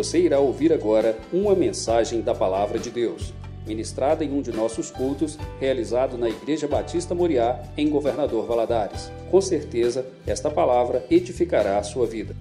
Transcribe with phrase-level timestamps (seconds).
[0.00, 3.34] Você irá ouvir agora uma mensagem da Palavra de Deus,
[3.66, 9.12] ministrada em um de nossos cultos, realizado na Igreja Batista Moriá, em Governador Valadares.
[9.30, 12.34] Com certeza, esta palavra edificará a sua vida.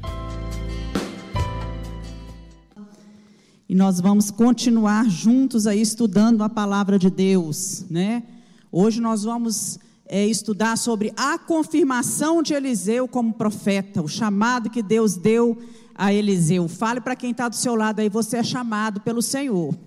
[3.68, 8.24] E nós vamos continuar juntos aí estudando a palavra de Deus, né?
[8.72, 14.82] Hoje nós vamos é, estudar sobre a confirmação de Eliseu como profeta, o chamado que
[14.82, 15.58] Deus deu
[16.00, 16.70] a Eliseu.
[16.70, 19.78] Fale para quem está do seu lado aí, você é chamado pelo Senhor.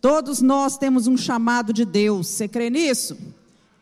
[0.00, 3.18] Todos nós temos um chamado de Deus, você crê nisso?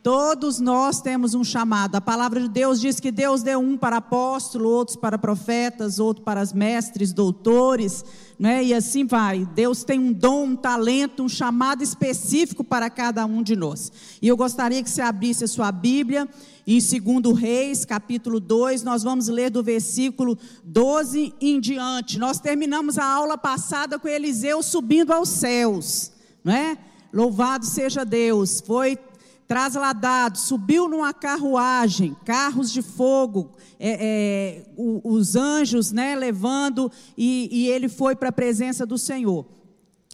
[0.03, 1.97] Todos nós temos um chamado.
[1.97, 6.23] A palavra de Deus diz que Deus deu um para apóstolo, outros para profetas, outro
[6.23, 8.05] para os mestres, doutores,
[8.39, 8.63] né?
[8.63, 9.45] E assim vai.
[9.45, 13.91] Deus tem um dom, um talento, um chamado específico para cada um de nós.
[14.23, 16.29] E eu gostaria que você abrisse a sua Bíblia
[16.67, 22.19] em 2 Reis, capítulo 2, nós vamos ler do versículo 12 em diante.
[22.19, 26.11] Nós terminamos a aula passada com Eliseu subindo aos céus,
[26.43, 26.77] não é?
[27.13, 28.61] Louvado seja Deus.
[28.61, 28.99] Foi
[29.47, 37.69] trasladado, subiu numa carruagem, carros de fogo, é, é, os anjos né, levando, e, e
[37.69, 39.47] ele foi para a presença do Senhor.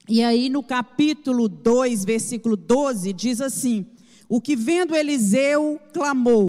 [0.06, 3.86] E aí no capítulo 2, versículo 12, diz assim:
[4.32, 6.48] O que vendo Eliseu clamou.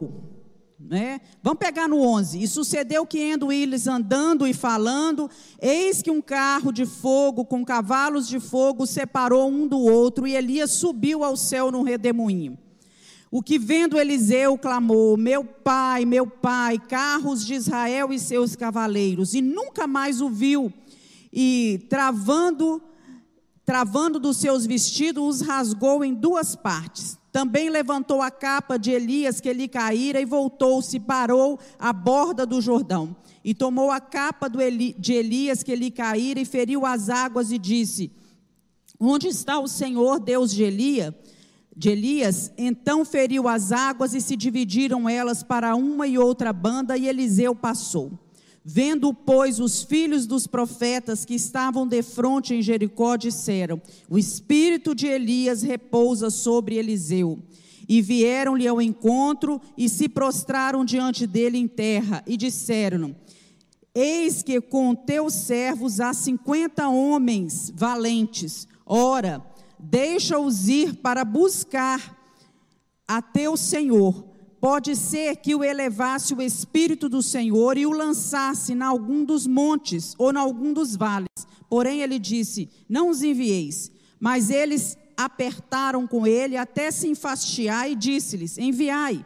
[0.79, 1.19] Né?
[1.41, 2.41] Vamos pegar no 11.
[2.41, 5.29] E sucedeu que, indo eles andando e falando,
[5.61, 10.33] eis que um carro de fogo com cavalos de fogo separou um do outro, e
[10.33, 12.57] Elias subiu ao céu num redemoinho.
[13.29, 19.33] O que vendo Eliseu clamou: Meu pai, meu pai, carros de Israel e seus cavaleiros,
[19.33, 20.71] e nunca mais o viu.
[21.33, 22.81] E travando,
[23.65, 27.21] travando dos seus vestidos, os rasgou em duas partes.
[27.33, 32.61] Também levantou a capa de Elias que lhe caíra e voltou-se, parou à borda do
[32.61, 33.15] Jordão.
[33.43, 38.11] E tomou a capa de Elias que lhe caíra e feriu as águas e disse:
[38.99, 41.11] Onde está o Senhor, Deus de Elias?
[41.75, 46.95] de Elias, então feriu as águas e se dividiram elas para uma e outra banda,
[46.95, 48.11] e Eliseu passou.
[48.65, 54.95] Vendo, pois, os filhos dos profetas que estavam de frente em Jericó, disseram: O espírito
[54.95, 57.39] de Elias repousa sobre Eliseu.
[57.89, 63.13] E vieram-lhe ao encontro e se prostraram diante dele em terra, e disseram:
[63.93, 68.65] Eis que com teus servos há cinquenta homens valentes.
[68.85, 69.45] Ora,
[69.77, 72.17] deixa-os ir para buscar
[73.05, 74.32] a teu Senhor.
[74.63, 79.45] Pode ser que o elevasse o Espírito do Senhor e o lançasse em algum dos
[79.45, 81.27] montes ou em algum dos vales.
[81.69, 83.91] Porém, ele disse: Não os envieis.
[84.17, 89.25] Mas eles apertaram com ele até se enfastiar e disse-lhes: Enviai.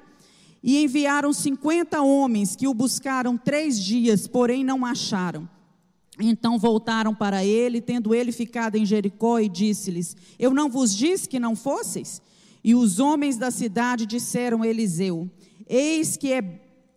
[0.63, 5.47] E enviaram cinquenta homens que o buscaram três dias, porém não acharam.
[6.19, 11.29] Então voltaram para ele, tendo ele ficado em Jericó, e disse-lhes: Eu não vos disse
[11.29, 12.23] que não fosseis?
[12.67, 15.31] E os homens da cidade disseram a Eliseu:
[15.69, 16.41] Eis que é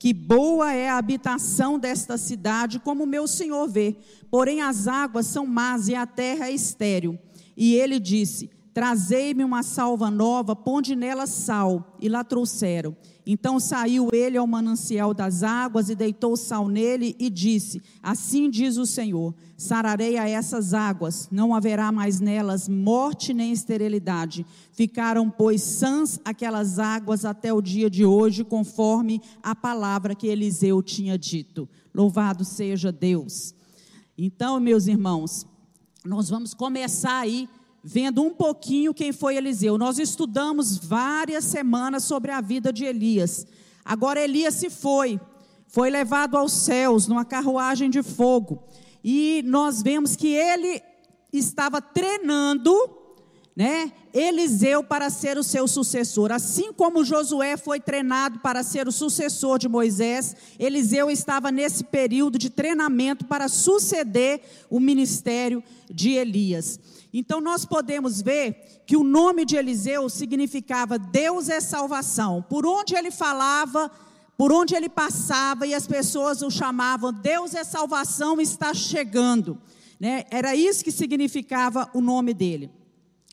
[0.01, 3.95] que boa é a habitação desta cidade, como meu senhor vê.
[4.29, 7.17] Porém as águas são más e a terra é estéril.
[7.57, 11.95] E ele disse: Trazei-me uma salva nova, ponde nela sal.
[12.01, 12.97] E lá trouxeram.
[13.27, 18.79] Então saiu ele ao manancial das águas e deitou sal nele e disse: Assim diz
[18.79, 24.47] o Senhor: Sararei a essas águas, não haverá mais nelas morte nem esterilidade.
[24.73, 30.83] Ficaram, pois, sãs aquelas águas até o dia de hoje, conforme a palavra que Eliseu
[30.83, 31.69] tinha dito.
[31.95, 33.55] Louvado seja Deus.
[34.17, 35.47] Então, meus irmãos,
[36.03, 37.47] nós vamos começar aí
[37.83, 39.79] vendo um pouquinho quem foi Eliseu.
[39.79, 43.47] Nós estudamos várias semanas sobre a vida de Elias.
[43.85, 45.19] Agora Elias se foi,
[45.67, 48.63] foi levado aos céus numa carruagem de fogo.
[49.03, 50.83] E nós vemos que ele
[51.33, 52.75] estava treinando,
[53.57, 56.33] né, Eliseu para ser o seu sucessor.
[56.33, 62.39] Assim como Josué foi treinado para ser o sucessor de Moisés, Eliseu estava nesse período
[62.39, 66.79] de treinamento para suceder o ministério de Elias.
[67.13, 72.45] Então nós podemos ver que o nome de Eliseu significava Deus é salvação.
[72.49, 73.91] Por onde ele falava,
[74.37, 79.61] por onde ele passava e as pessoas o chamavam Deus é salvação está chegando.
[79.99, 80.25] Né?
[80.31, 82.71] Era isso que significava o nome dele.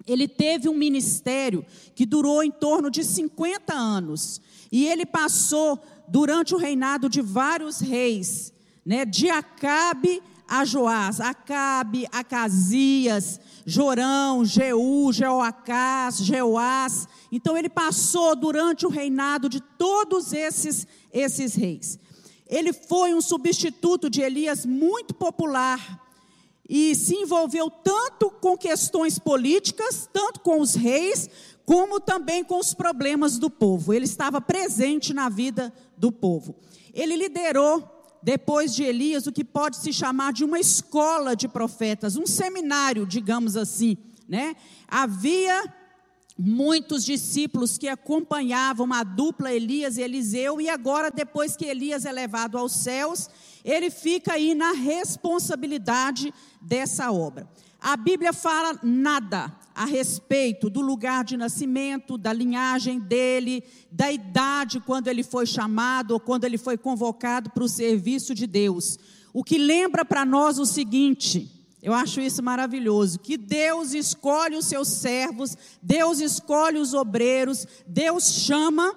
[0.06, 1.66] Ele teve um ministério
[1.96, 4.42] que durou em torno de 50 anos.
[4.72, 8.52] E ele passou durante o reinado de vários reis,
[8.86, 9.06] né?
[9.06, 17.08] de Acabe a Joás, Acabe, Acasias, Jorão, Jeú, Jeoacás, Jeoás.
[17.32, 22.00] Então ele passou durante o reinado de todos esses, esses reis.
[22.48, 26.06] Ele foi um substituto de Elias muito popular.
[26.70, 31.30] e se envolveu tanto com questões políticas, tanto com os reis,
[31.66, 33.94] como também com os problemas do povo.
[33.94, 36.56] Ele estava presente na vida do povo.
[36.94, 37.97] Ele liderou,
[38.28, 43.06] depois de Elias, o que pode se chamar de uma escola de profetas, um seminário,
[43.06, 43.96] digamos assim.
[44.28, 44.54] Né?
[44.86, 45.74] Havia
[46.38, 52.12] muitos discípulos que acompanhavam a dupla Elias e Eliseu, e agora, depois que Elias é
[52.12, 53.30] levado aos céus,
[53.64, 57.48] ele fica aí na responsabilidade dessa obra.
[57.80, 64.80] A Bíblia fala nada a respeito do lugar de nascimento, da linhagem dele, da idade
[64.80, 68.98] quando ele foi chamado ou quando ele foi convocado para o serviço de Deus.
[69.32, 74.66] O que lembra para nós o seguinte: eu acho isso maravilhoso, que Deus escolhe os
[74.66, 78.96] seus servos, Deus escolhe os obreiros, Deus chama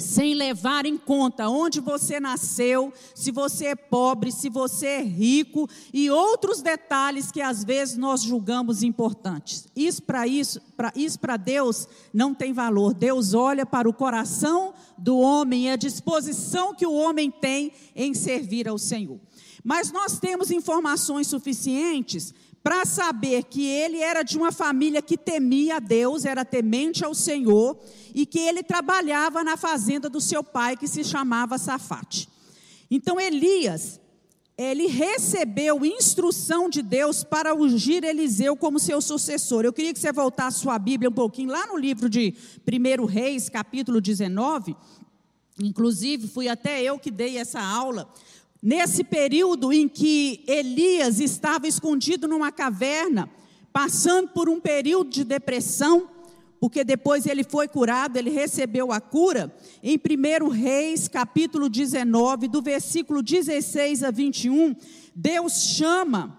[0.00, 5.68] sem levar em conta onde você nasceu, se você é pobre, se você é rico
[5.92, 9.68] e outros detalhes que às vezes nós julgamos importantes.
[9.76, 12.94] Isso para isso, para isso para Deus não tem valor.
[12.94, 18.14] Deus olha para o coração do homem e a disposição que o homem tem em
[18.14, 19.20] servir ao Senhor.
[19.62, 25.76] Mas nós temos informações suficientes para saber que ele era de uma família que temia
[25.76, 27.78] a Deus, era temente ao Senhor,
[28.14, 32.28] e que ele trabalhava na fazenda do seu pai, que se chamava Safate.
[32.90, 34.00] Então Elias,
[34.58, 39.64] ele recebeu instrução de Deus para ungir Eliseu como seu sucessor.
[39.64, 42.34] Eu queria que você voltasse sua Bíblia um pouquinho lá no livro de
[42.66, 44.76] 1 Reis, capítulo 19.
[45.62, 48.12] Inclusive, fui até eu que dei essa aula
[48.62, 53.30] Nesse período em que Elias estava escondido numa caverna,
[53.72, 56.08] passando por um período de depressão,
[56.60, 62.60] porque depois ele foi curado, ele recebeu a cura, em 1 Reis, capítulo 19, do
[62.60, 64.76] versículo 16 a 21,
[65.14, 66.38] Deus chama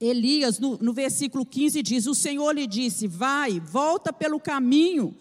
[0.00, 5.14] Elias, no, no versículo 15, diz: O Senhor lhe disse: Vai, volta pelo caminho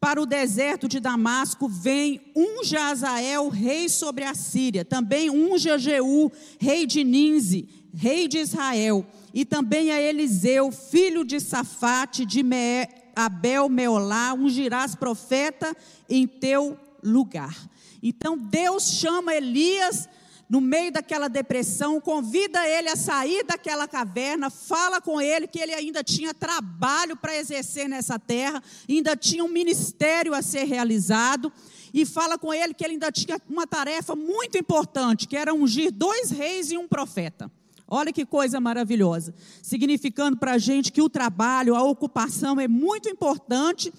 [0.00, 6.30] para o deserto de Damasco, vem um Jazael, rei sobre a Síria, também um Jeú,
[6.60, 12.86] rei de Ninze, rei de Israel, e também a Eliseu, filho de Safate, de Me,
[13.14, 15.74] Abel Meolá, ungirás profeta
[16.08, 17.56] em teu lugar.
[18.02, 20.08] Então Deus chama Elias
[20.48, 25.74] no meio daquela depressão, convida ele a sair daquela caverna, fala com ele que ele
[25.74, 31.52] ainda tinha trabalho para exercer nessa terra, ainda tinha um ministério a ser realizado,
[31.92, 35.90] e fala com ele que ele ainda tinha uma tarefa muito importante, que era ungir
[35.90, 37.50] dois reis e um profeta.
[37.88, 43.08] Olha que coisa maravilhosa, significando para a gente que o trabalho, a ocupação é muito
[43.08, 43.92] importante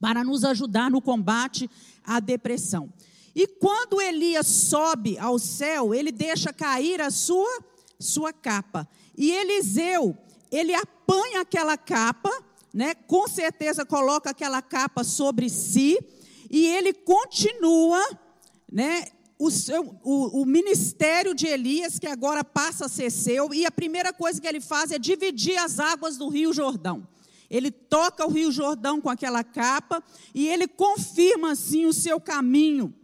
[0.00, 1.70] para nos ajudar no combate
[2.04, 2.92] à depressão.
[3.34, 7.50] E quando Elias sobe ao céu, ele deixa cair a sua
[7.98, 8.88] sua capa.
[9.16, 10.16] E Eliseu,
[10.50, 12.30] ele apanha aquela capa,
[12.72, 12.94] né?
[12.94, 15.98] Com certeza coloca aquela capa sobre si
[16.50, 18.02] e ele continua,
[18.70, 19.06] né?
[19.36, 23.70] O, seu, o, o ministério de Elias, que agora passa a ser seu, e a
[23.70, 27.06] primeira coisa que ele faz é dividir as águas do Rio Jordão.
[27.50, 30.02] Ele toca o Rio Jordão com aquela capa
[30.32, 32.94] e ele confirma assim o seu caminho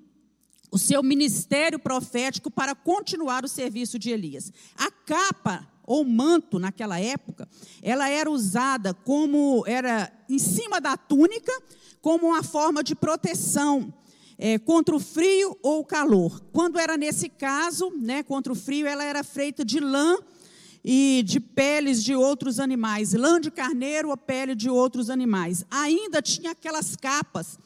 [0.71, 4.53] o seu ministério profético para continuar o serviço de Elias.
[4.77, 7.49] A capa ou manto naquela época,
[7.83, 11.53] ela era usada como era em cima da túnica,
[12.01, 13.93] como uma forma de proteção
[14.39, 16.41] é, contra o frio ou o calor.
[16.53, 20.17] Quando era nesse caso, né, contra o frio, ela era feita de lã
[20.85, 25.65] e de peles de outros animais, lã de carneiro ou pele de outros animais.
[25.71, 27.59] Ainda tinha aquelas capas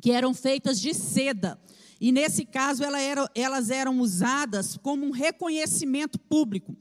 [0.00, 1.60] que eram feitas de seda
[2.00, 6.74] e nesse caso, ela era, elas eram usadas como um reconhecimento público,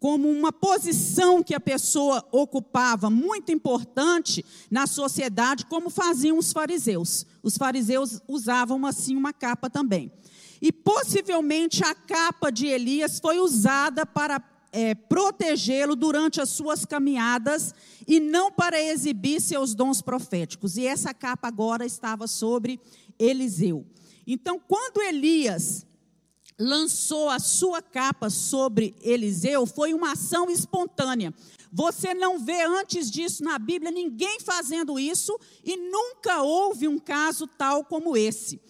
[0.00, 7.24] como uma posição que a pessoa ocupava muito importante na sociedade, como faziam os fariseus.
[7.42, 10.12] Os fariseus usavam assim uma capa também.
[10.60, 17.72] E possivelmente a capa de Elias foi usada para é, protegê-lo durante as suas caminhadas
[18.08, 20.76] e não para exibir seus dons proféticos.
[20.76, 22.80] E essa capa agora estava sobre
[23.18, 23.86] Eliseu.
[24.26, 25.86] Então, quando Elias
[26.58, 31.34] lançou a sua capa sobre Eliseu, foi uma ação espontânea.
[31.72, 37.46] Você não vê antes disso na Bíblia ninguém fazendo isso e nunca houve um caso
[37.46, 38.60] tal como esse.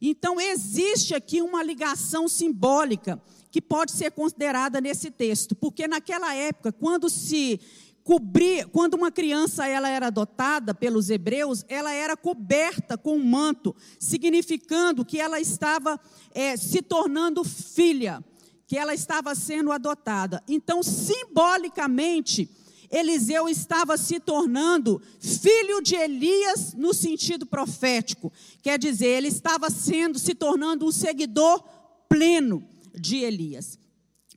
[0.00, 6.72] Então, existe aqui uma ligação simbólica que pode ser considerada nesse texto, porque naquela época,
[6.72, 7.60] quando se
[8.04, 13.74] cobrir, quando uma criança ela era adotada pelos hebreus, ela era coberta com um manto,
[13.98, 16.00] significando que ela estava
[16.32, 18.22] é, se tornando filha,
[18.66, 20.42] que ela estava sendo adotada.
[20.48, 22.50] Então, simbolicamente,
[22.90, 28.32] Eliseu estava se tornando filho de Elias no sentido profético.
[28.62, 31.64] Quer dizer, ele estava sendo, se tornando um seguidor
[32.08, 32.62] pleno
[32.94, 33.78] de Elias.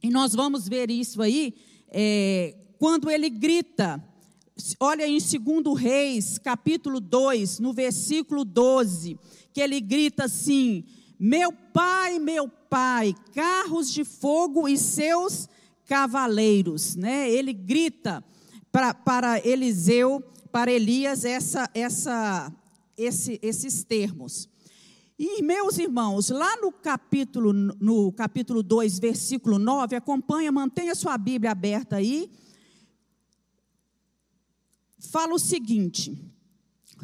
[0.01, 1.53] E nós vamos ver isso aí
[1.89, 4.03] é, quando ele grita.
[4.79, 9.19] Olha em 2 Reis, capítulo 2, no versículo 12,
[9.53, 10.83] que ele grita assim:
[11.19, 15.49] Meu pai, meu pai, carros de fogo e seus
[15.85, 16.95] cavaleiros.
[16.95, 17.29] Né?
[17.29, 18.23] Ele grita
[18.71, 22.51] para, para Eliseu, para Elias, essa, essa,
[22.97, 24.49] esse, esses termos.
[25.17, 31.51] E, meus irmãos, lá no capítulo, no capítulo 2, versículo 9, acompanha, mantenha sua Bíblia
[31.51, 32.29] aberta aí.
[35.05, 36.17] Fala o seguinte: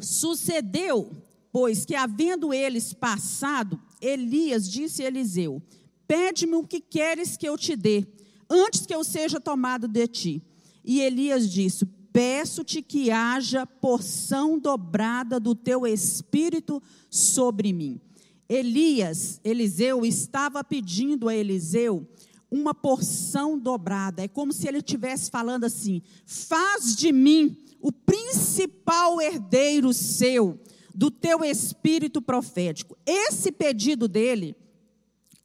[0.00, 1.10] Sucedeu,
[1.50, 5.62] pois, que havendo eles passado, Elias disse a Eliseu:
[6.06, 8.06] Pede-me o que queres que eu te dê,
[8.48, 10.42] antes que eu seja tomado de ti.
[10.84, 18.00] E Elias disse: Peço-te que haja porção dobrada do teu espírito sobre mim.
[18.48, 22.06] Elias, Eliseu, estava pedindo a Eliseu
[22.52, 24.22] uma porção dobrada.
[24.22, 30.60] É como se ele estivesse falando assim: faz de mim o principal herdeiro seu,
[30.94, 32.96] do teu espírito profético.
[33.06, 34.54] Esse pedido dele,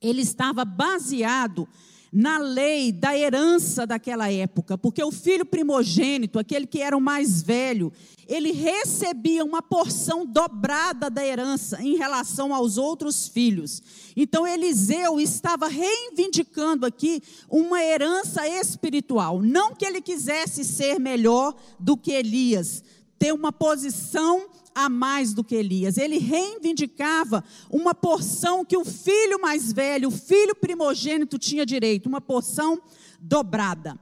[0.01, 1.67] ele estava baseado
[2.11, 7.41] na lei da herança daquela época, porque o filho primogênito, aquele que era o mais
[7.41, 7.91] velho,
[8.27, 13.81] ele recebia uma porção dobrada da herança em relação aos outros filhos.
[14.15, 21.95] Então Eliseu estava reivindicando aqui uma herança espiritual, não que ele quisesse ser melhor do
[21.95, 22.83] que Elias,
[23.17, 24.47] ter uma posição
[24.77, 25.97] a mais do que Elias.
[25.97, 32.21] Ele reivindicava uma porção que o filho mais velho, o filho primogênito, tinha direito, uma
[32.21, 32.79] porção
[33.19, 33.99] dobrada.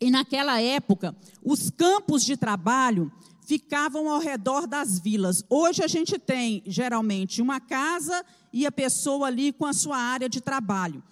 [0.00, 1.14] E naquela época,
[1.44, 5.44] os campos de trabalho ficavam ao redor das vilas.
[5.50, 10.30] Hoje a gente tem, geralmente, uma casa e a pessoa ali com a sua área
[10.30, 11.02] de trabalho,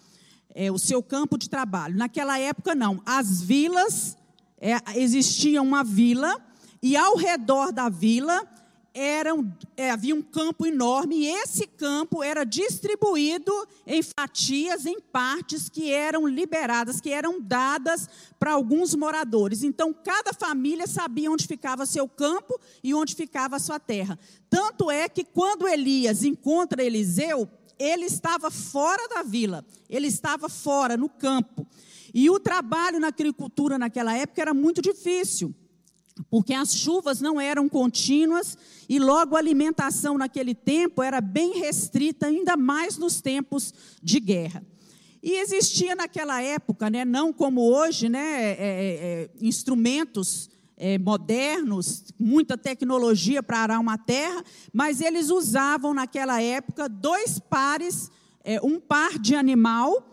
[0.55, 1.99] é, o seu campo de trabalho.
[1.99, 3.03] Naquela época, não.
[3.05, 4.17] As vilas,
[4.59, 6.43] é, existia uma vila,
[6.83, 8.47] e ao redor da vila
[8.95, 13.53] eram, é, havia um campo enorme e esse campo era distribuído
[13.87, 19.63] em fatias, em partes que eram liberadas, que eram dadas para alguns moradores.
[19.63, 24.19] Então, cada família sabia onde ficava seu campo e onde ficava a sua terra.
[24.51, 30.97] Tanto é que quando Elias encontra Eliseu, ele estava fora da vila, ele estava fora,
[30.97, 31.67] no campo.
[32.13, 35.55] E o trabalho na agricultura naquela época era muito difícil
[36.31, 38.57] porque as chuvas não eram contínuas
[38.89, 43.73] e logo a alimentação naquele tempo era bem restrita, ainda mais nos tempos
[44.03, 44.65] de guerra.
[45.23, 52.05] E existia naquela época, né, não como hoje, né, é, é, é instrumentos é, modernos,
[52.19, 58.11] muita tecnologia para arar uma terra, mas eles usavam naquela época dois pares,
[58.45, 60.08] é, um par de animal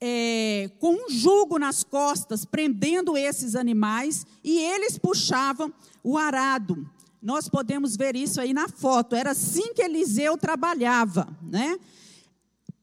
[0.00, 5.72] é, com um jugo nas costas, prendendo esses animais, e eles puxavam
[6.02, 6.88] o arado.
[7.20, 9.16] Nós podemos ver isso aí na foto.
[9.16, 11.78] Era assim que Eliseu trabalhava, né?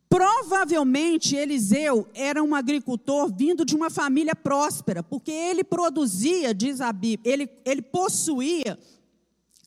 [0.09, 6.93] Provavelmente Eliseu era um agricultor vindo de uma família próspera, porque ele produzia, diz a
[6.93, 8.77] Bíblia, ele, ele possuía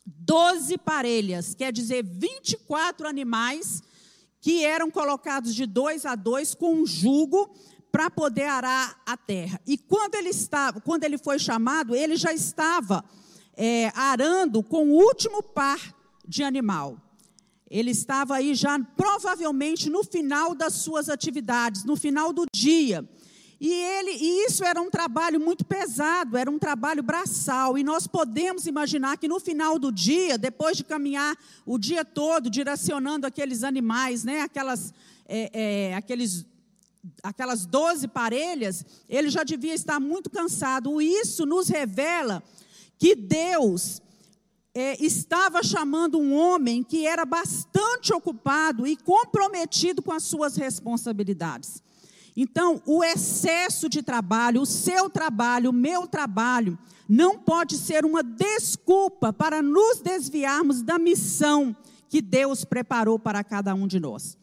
[0.04, 3.82] 12 parelhas, quer dizer, 24 animais
[4.46, 7.50] que eram colocados de dois a dois com um jugo
[7.90, 9.60] para poder arar a terra.
[9.66, 13.04] E quando ele estava, quando ele foi chamado, ele já estava
[13.56, 15.80] é, arando com o último par
[16.24, 16.96] de animal.
[17.68, 23.04] Ele estava aí já provavelmente no final das suas atividades, no final do dia.
[23.58, 27.78] E, ele, e isso era um trabalho muito pesado, era um trabalho braçal.
[27.78, 32.50] E nós podemos imaginar que no final do dia, depois de caminhar o dia todo,
[32.50, 34.92] direcionando aqueles animais, né, aquelas,
[35.26, 36.44] é, é, aqueles,
[37.22, 41.00] aquelas 12 parelhas, ele já devia estar muito cansado.
[41.00, 42.42] Isso nos revela
[42.98, 44.02] que Deus
[44.74, 51.85] é, estava chamando um homem que era bastante ocupado e comprometido com as suas responsabilidades.
[52.36, 56.78] Então, o excesso de trabalho, o seu trabalho, o meu trabalho,
[57.08, 61.74] não pode ser uma desculpa para nos desviarmos da missão
[62.08, 64.36] que Deus preparou para cada um de nós.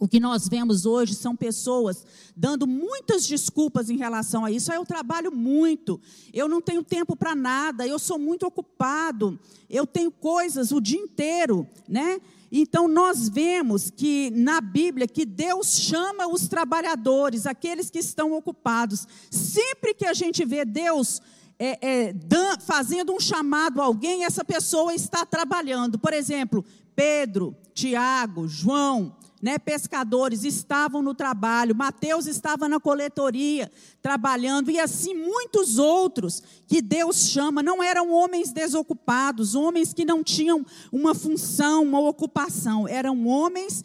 [0.00, 4.72] O que nós vemos hoje são pessoas dando muitas desculpas em relação a isso.
[4.72, 6.00] Ah, eu trabalho muito,
[6.32, 9.38] eu não tenho tempo para nada, eu sou muito ocupado,
[9.68, 12.18] eu tenho coisas o dia inteiro, né?
[12.50, 19.06] Então nós vemos que na Bíblia que Deus chama os trabalhadores, aqueles que estão ocupados.
[19.30, 21.20] Sempre que a gente vê Deus
[21.58, 22.14] é, é,
[22.60, 25.98] fazendo um chamado a alguém, essa pessoa está trabalhando.
[25.98, 26.64] Por exemplo,
[26.96, 33.70] Pedro, Tiago, João, né, pescadores estavam no trabalho, Mateus estava na coletoria
[34.02, 40.22] trabalhando, e assim muitos outros que Deus chama, não eram homens desocupados, homens que não
[40.22, 43.84] tinham uma função, uma ocupação, eram homens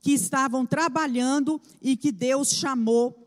[0.00, 3.26] que estavam trabalhando e que Deus chamou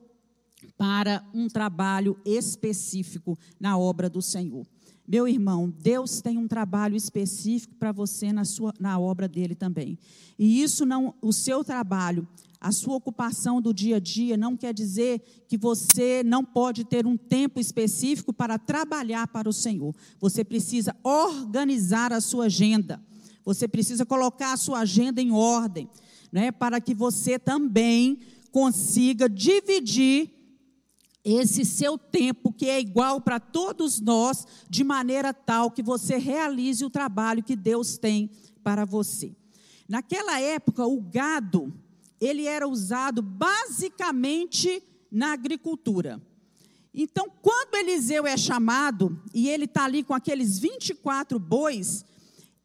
[0.77, 4.65] para um trabalho específico na obra do Senhor.
[5.11, 9.97] Meu irmão, Deus tem um trabalho específico para você na, sua, na obra dele também.
[10.37, 12.27] E isso não, o seu trabalho,
[12.61, 17.07] a sua ocupação do dia a dia, não quer dizer que você não pode ter
[17.07, 19.95] um tempo específico para trabalhar para o Senhor.
[20.19, 23.01] Você precisa organizar a sua agenda.
[23.43, 25.89] Você precisa colocar a sua agenda em ordem,
[26.31, 28.19] né, para que você também
[28.51, 30.38] consiga dividir
[31.31, 36.83] esse seu tempo, que é igual para todos nós, de maneira tal que você realize
[36.83, 38.29] o trabalho que Deus tem
[38.63, 39.35] para você.
[39.87, 41.73] Naquela época, o gado,
[42.19, 44.81] ele era usado basicamente
[45.11, 46.21] na agricultura.
[46.93, 52.03] Então, quando Eliseu é chamado, e ele está ali com aqueles 24 bois,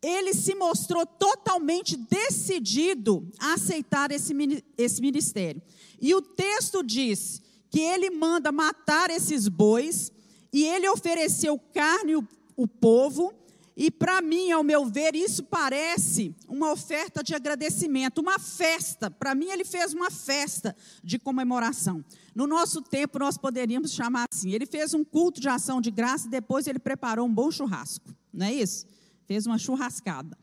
[0.02, 4.34] ele se mostrou totalmente decidido a aceitar esse,
[4.76, 5.62] esse ministério.
[6.00, 7.43] E o texto diz
[7.74, 10.12] que ele manda matar esses bois
[10.52, 12.14] e ele ofereceu carne
[12.56, 13.34] o, povo.
[13.76, 19.10] E para mim, ao meu ver, isso parece uma oferta de agradecimento, uma festa.
[19.10, 22.04] Para mim, ele fez uma festa de comemoração.
[22.32, 26.28] No nosso tempo, nós poderíamos chamar assim: ele fez um culto de ação de graça
[26.28, 28.14] e depois ele preparou um bom churrasco.
[28.32, 28.86] Não é isso?
[29.26, 30.38] Fez uma churrascada.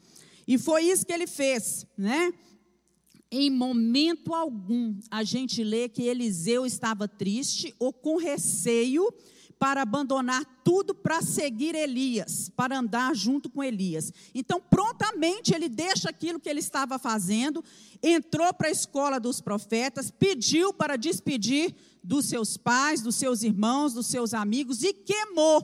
[0.45, 2.33] E foi isso que ele fez, né?
[3.31, 9.07] Em momento algum a gente lê que Eliseu estava triste ou com receio
[9.57, 14.11] para abandonar tudo para seguir Elias, para andar junto com Elias.
[14.33, 17.63] Então, prontamente ele deixa aquilo que ele estava fazendo,
[18.01, 23.93] entrou para a escola dos profetas, pediu para despedir dos seus pais, dos seus irmãos,
[23.93, 25.63] dos seus amigos e queimou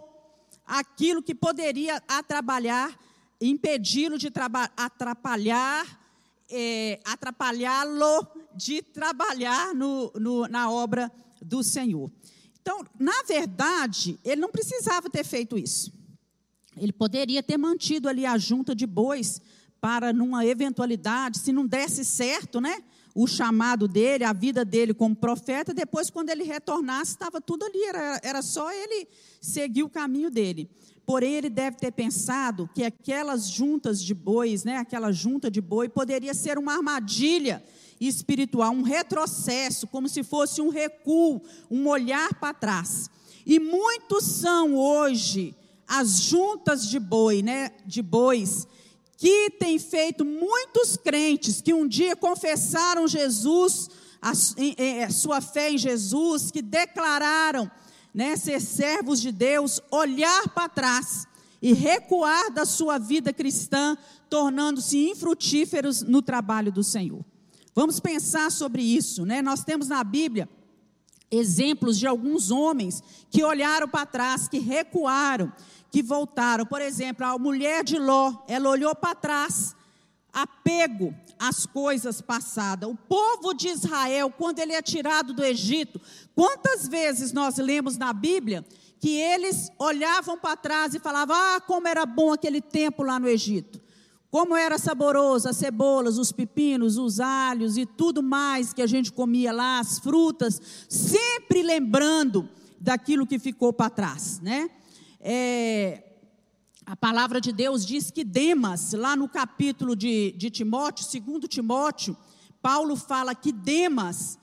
[0.63, 2.96] aquilo que poderia atrapalhar,
[3.41, 4.32] impedi-lo de
[4.78, 6.07] atrapalhar
[6.50, 12.12] é, atrapalhá-lo de trabalhar no, no, na obra do Senhor.
[12.62, 15.94] Então, na verdade, ele não precisava ter feito isso.
[16.76, 19.42] Ele poderia ter mantido ali a junta de bois
[19.80, 22.84] para, numa eventualidade, se não desse certo, né?
[23.19, 27.84] O chamado dele, a vida dele como profeta, depois, quando ele retornasse, estava tudo ali,
[27.84, 29.08] era, era só ele
[29.41, 30.69] seguir o caminho dele.
[31.03, 35.89] Porém, ele deve ter pensado que aquelas juntas de bois, né, aquela junta de boi,
[35.89, 37.63] poderia ser uma armadilha
[37.99, 43.10] espiritual, um retrocesso, como se fosse um recuo, um olhar para trás.
[43.43, 45.56] E muitos são hoje
[45.88, 48.67] as juntas de boi, né, de bois,
[49.17, 53.89] que têm feito muitos crentes que um dia confessaram Jesus,
[54.21, 57.69] a, a sua fé em Jesus, que declararam
[58.13, 61.27] né, ser servos de Deus, olhar para trás
[61.60, 63.97] e recuar da sua vida cristã,
[64.30, 67.25] tornando-se infrutíferos no trabalho do Senhor.
[67.73, 69.41] Vamos pensar sobre isso, né?
[69.41, 70.47] Nós temos na Bíblia
[71.30, 75.52] exemplos de alguns homens que olharam para trás, que recuaram,
[75.92, 76.66] que voltaram.
[76.66, 79.76] Por exemplo, a mulher de Ló, ela olhou para trás,
[80.32, 82.90] apego às coisas passadas.
[82.90, 86.00] O povo de Israel, quando ele é tirado do Egito,
[86.36, 88.66] quantas vezes nós lemos na Bíblia
[89.00, 93.28] que eles olhavam para trás e falavam: Ah, como era bom aquele tempo lá no
[93.28, 93.87] Egito.
[94.30, 99.12] Como era saboroso as cebolas, os pepinos, os alhos e tudo mais que a gente
[99.12, 104.70] comia lá, as frutas, sempre lembrando daquilo que ficou para trás, né?
[105.20, 106.04] É,
[106.86, 112.16] a palavra de Deus diz que Demas, lá no capítulo de, de Timóteo, segundo Timóteo,
[112.62, 114.38] Paulo fala que Demas,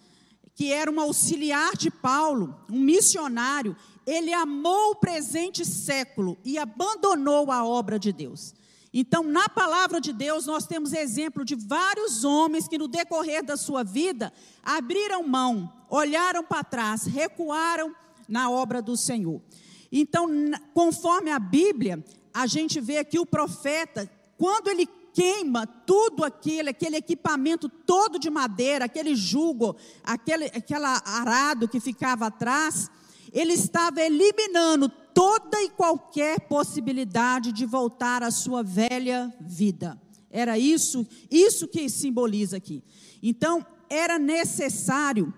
[0.55, 7.51] que era um auxiliar de Paulo, um missionário, ele amou o presente século e abandonou
[7.51, 8.55] a obra de Deus.
[8.97, 13.57] Então, na palavra de Deus, nós temos exemplo de vários homens que, no decorrer da
[13.57, 17.93] sua vida, abriram mão, olharam para trás, recuaram
[18.29, 19.43] na obra do Senhor.
[19.91, 20.29] Então,
[20.73, 26.97] conforme a Bíblia, a gente vê aqui o profeta, quando ele queima tudo aquele, aquele
[26.97, 32.89] equipamento todo de madeira, aquele jugo, aquele aquela arado que ficava atrás,
[33.33, 39.99] ele estava eliminando toda e qualquer possibilidade de voltar à sua velha vida.
[40.31, 42.83] Era isso, isso que simboliza aqui.
[43.23, 45.33] Então, era necessário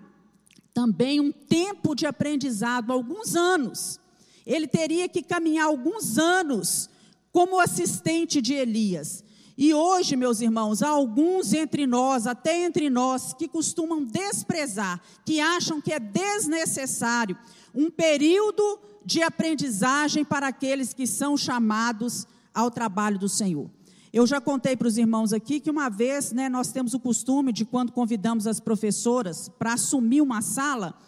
[0.72, 4.00] também um tempo de aprendizado, alguns anos.
[4.46, 6.88] Ele teria que caminhar alguns anos
[7.30, 9.22] como assistente de Elias.
[9.58, 15.40] E hoje, meus irmãos, há alguns entre nós, até entre nós, que costumam desprezar, que
[15.40, 17.36] acham que é desnecessário
[17.74, 23.70] um período de aprendizagem para aqueles que são chamados ao trabalho do Senhor.
[24.12, 27.52] Eu já contei para os irmãos aqui que uma vez, né, nós temos o costume
[27.52, 30.98] de quando convidamos as professoras para assumir uma sala,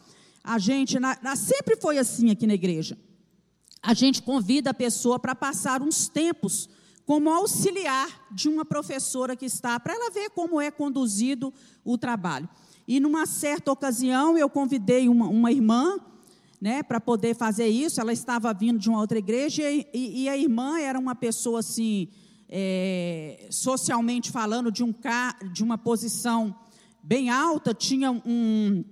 [0.45, 2.97] a gente, na, sempre foi assim aqui na igreja.
[3.83, 6.69] A gente convida a pessoa para passar uns tempos
[7.05, 11.53] como auxiliar de uma professora que está, para ela ver como é conduzido
[11.85, 12.49] o trabalho.
[12.87, 15.99] E numa certa ocasião eu convidei uma, uma irmã
[16.61, 18.01] né, para poder fazer isso.
[18.01, 22.09] Ela estava vindo de uma outra igreja e, e, a irmã era uma pessoa assim,
[22.49, 24.95] é, socialmente falando, de, um,
[25.53, 26.55] de uma posição
[27.03, 28.85] bem alta, tinha um,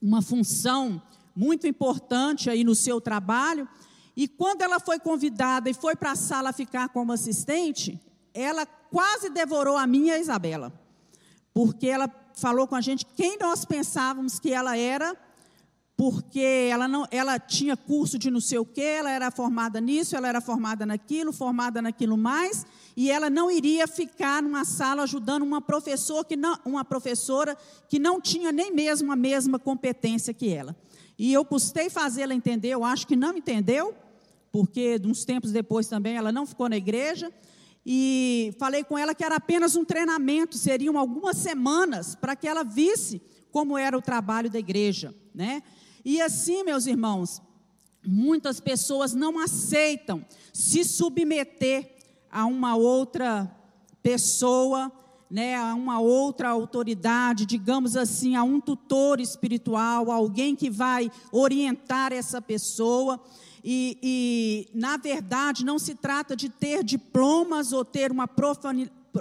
[0.00, 1.02] uma função
[1.34, 3.68] muito importante aí no seu trabalho.
[4.16, 8.00] E quando ela foi convidada e foi para a sala ficar como assistente,
[8.34, 10.72] ela quase devorou a minha Isabela.
[11.54, 15.16] Porque ela falou com a gente quem nós pensávamos que ela era
[15.96, 20.16] porque ela não, ela tinha curso de não sei o quê, ela era formada nisso,
[20.16, 25.42] ela era formada naquilo, formada naquilo mais, e ela não iria ficar numa sala ajudando
[25.42, 27.56] uma professora que não, uma professora
[27.88, 30.76] que não tinha nem mesmo a mesma competência que ela.
[31.18, 33.94] E eu custei fazê-la entender, eu acho que não entendeu,
[34.50, 37.32] porque uns tempos depois também ela não ficou na igreja.
[37.84, 42.62] E falei com ela que era apenas um treinamento, seriam algumas semanas para que ela
[42.62, 45.62] visse como era o trabalho da igreja, né?
[46.04, 47.40] E assim, meus irmãos,
[48.04, 51.94] muitas pessoas não aceitam se submeter
[52.30, 53.50] a uma outra
[54.02, 54.90] pessoa,
[55.30, 62.12] né, a uma outra autoridade, digamos assim, a um tutor espiritual, alguém que vai orientar
[62.12, 63.20] essa pessoa.
[63.64, 68.28] E, e na verdade, não se trata de ter diplomas ou ter uma,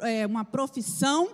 [0.01, 1.29] é, uma profissão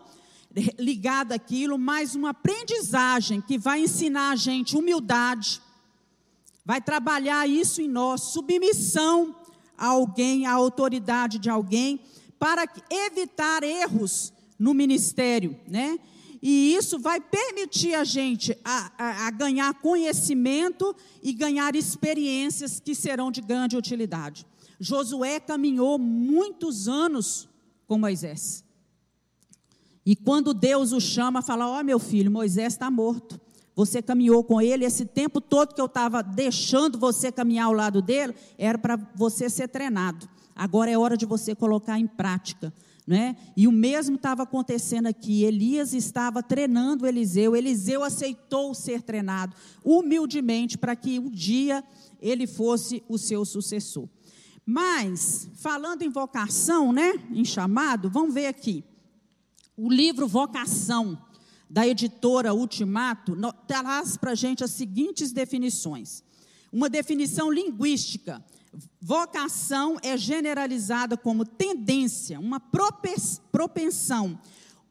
[0.77, 5.62] ligada àquilo, mas uma aprendizagem que vai ensinar a gente humildade,
[6.65, 9.36] vai trabalhar isso em nós, submissão
[9.77, 11.99] a alguém, à autoridade de alguém,
[12.39, 15.99] para evitar erros no ministério, né?
[16.41, 22.93] E isso vai permitir a gente a, a, a ganhar conhecimento e ganhar experiências que
[22.93, 24.45] serão de grande utilidade.
[24.79, 27.49] Josué caminhou muitos anos
[27.88, 28.63] com Moisés.
[30.08, 33.38] E quando Deus o chama, fala: Ó oh, meu filho, Moisés está morto.
[33.76, 38.02] Você caminhou com ele esse tempo todo que eu estava deixando você caminhar ao lado
[38.02, 40.26] dele, era para você ser treinado.
[40.56, 42.74] Agora é hora de você colocar em prática.
[43.06, 43.36] Né?
[43.56, 45.43] E o mesmo estava acontecendo aqui.
[45.43, 47.54] Elias estava treinando Eliseu.
[47.54, 51.84] Eliseu aceitou ser treinado humildemente para que um dia
[52.22, 54.08] ele fosse o seu sucessor.
[54.65, 58.86] Mas, falando em vocação, né, em chamado, vamos ver aqui.
[59.79, 61.21] O livro Vocação,
[61.69, 63.37] da editora Ultimato,
[63.67, 66.23] traz para a gente as seguintes definições.
[66.73, 68.43] Uma definição linguística.
[68.99, 74.39] Vocação é generalizada como tendência, uma propensão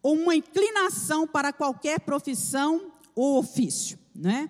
[0.00, 4.48] ou uma inclinação para qualquer profissão ou ofício, né?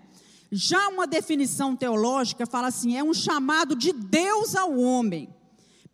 [0.53, 5.29] Já uma definição teológica fala assim: é um chamado de Deus ao homem,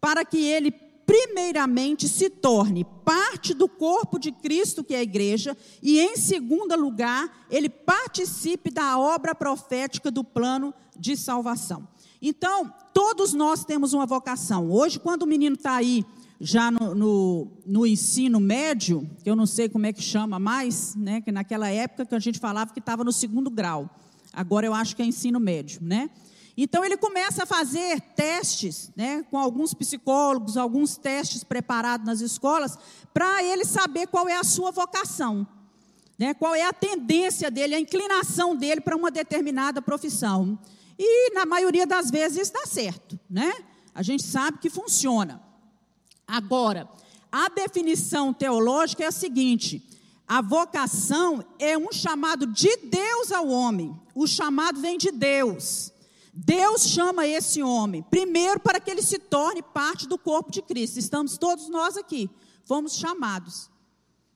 [0.01, 0.73] para que ele
[1.07, 6.75] primeiramente se torne parte do corpo de Cristo, que é a igreja, e em segundo
[6.77, 11.87] lugar, ele participe da obra profética do plano de salvação.
[12.21, 14.71] Então, todos nós temos uma vocação.
[14.71, 16.05] Hoje, quando o menino está aí,
[16.41, 20.95] já no, no, no, ensino médio, que eu não sei como é que chama mais,
[20.97, 23.91] né, que naquela época que a gente falava que estava no segundo grau.
[24.33, 26.11] Agora eu acho que é ensino médio, né?
[26.57, 32.79] Então ele começa a fazer testes, né, com alguns psicólogos, alguns testes preparados nas escolas,
[33.13, 35.47] para ele saber qual é a sua vocação,
[36.19, 40.59] né, qual é a tendência dele, a inclinação dele para uma determinada profissão.
[40.99, 43.53] E na maioria das vezes dá certo, né?
[43.95, 45.43] A gente sabe que funciona.
[46.27, 46.89] Agora,
[47.31, 49.83] a definição teológica é a seguinte:
[50.27, 53.99] a vocação é um chamado de Deus ao homem.
[54.15, 55.92] O chamado vem de Deus.
[56.33, 60.99] Deus chama esse homem, primeiro, para que ele se torne parte do corpo de Cristo.
[60.99, 62.31] Estamos todos nós aqui,
[62.65, 63.71] fomos chamados.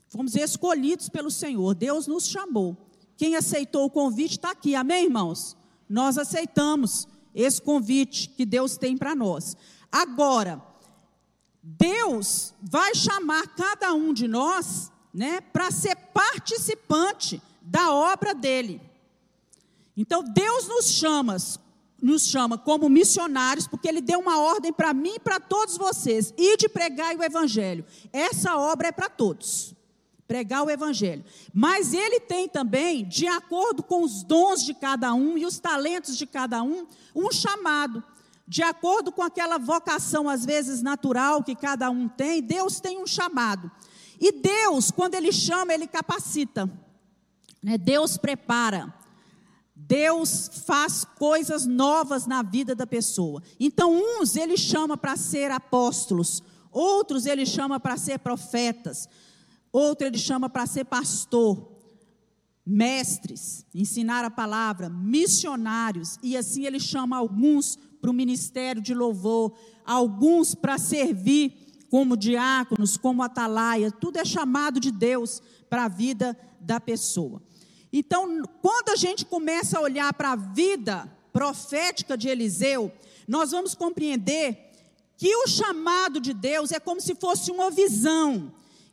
[0.09, 1.75] Fomos escolhidos pelo Senhor.
[1.75, 2.77] Deus nos chamou.
[3.17, 4.75] Quem aceitou o convite está aqui.
[4.75, 5.57] Amém, irmãos?
[5.89, 9.57] Nós aceitamos esse convite que Deus tem para nós.
[9.91, 10.63] Agora,
[11.63, 18.81] Deus vai chamar cada um de nós, né, para ser participante da obra dele.
[19.97, 21.37] Então Deus nos chama,
[22.01, 26.33] nos chama como missionários, porque ele deu uma ordem para mim e para todos vocês,
[26.37, 27.85] e de pregar o evangelho.
[28.13, 29.75] Essa obra é para todos.
[30.29, 31.25] Pregar o evangelho.
[31.55, 36.17] Mas ele tem também, de acordo com os dons de cada um e os talentos
[36.19, 38.03] de cada um, um chamado
[38.49, 43.07] de acordo com aquela vocação, às vezes natural, que cada um tem, Deus tem um
[43.07, 43.71] chamado.
[44.21, 46.71] E Deus, quando Ele chama, Ele capacita.
[47.63, 47.77] Né?
[47.77, 48.95] Deus prepara.
[49.77, 53.43] Deus faz coisas novas na vida da pessoa.
[53.61, 59.07] Então, uns Ele chama para ser apóstolos, outros Ele chama para ser profetas,
[59.71, 61.71] outro Ele chama para ser pastor,
[62.65, 69.53] mestres, ensinar a palavra, missionários, e assim Ele chama alguns para o ministério de louvor,
[69.85, 76.37] alguns para servir como diáconos, como atalaia, tudo é chamado de Deus para a vida
[76.61, 77.43] da pessoa.
[77.99, 82.93] Então, quando a gente começa a olhar para a vida profética de Eliseu,
[83.27, 84.71] nós vamos compreender
[85.17, 88.53] que o chamado de Deus é como se fosse uma visão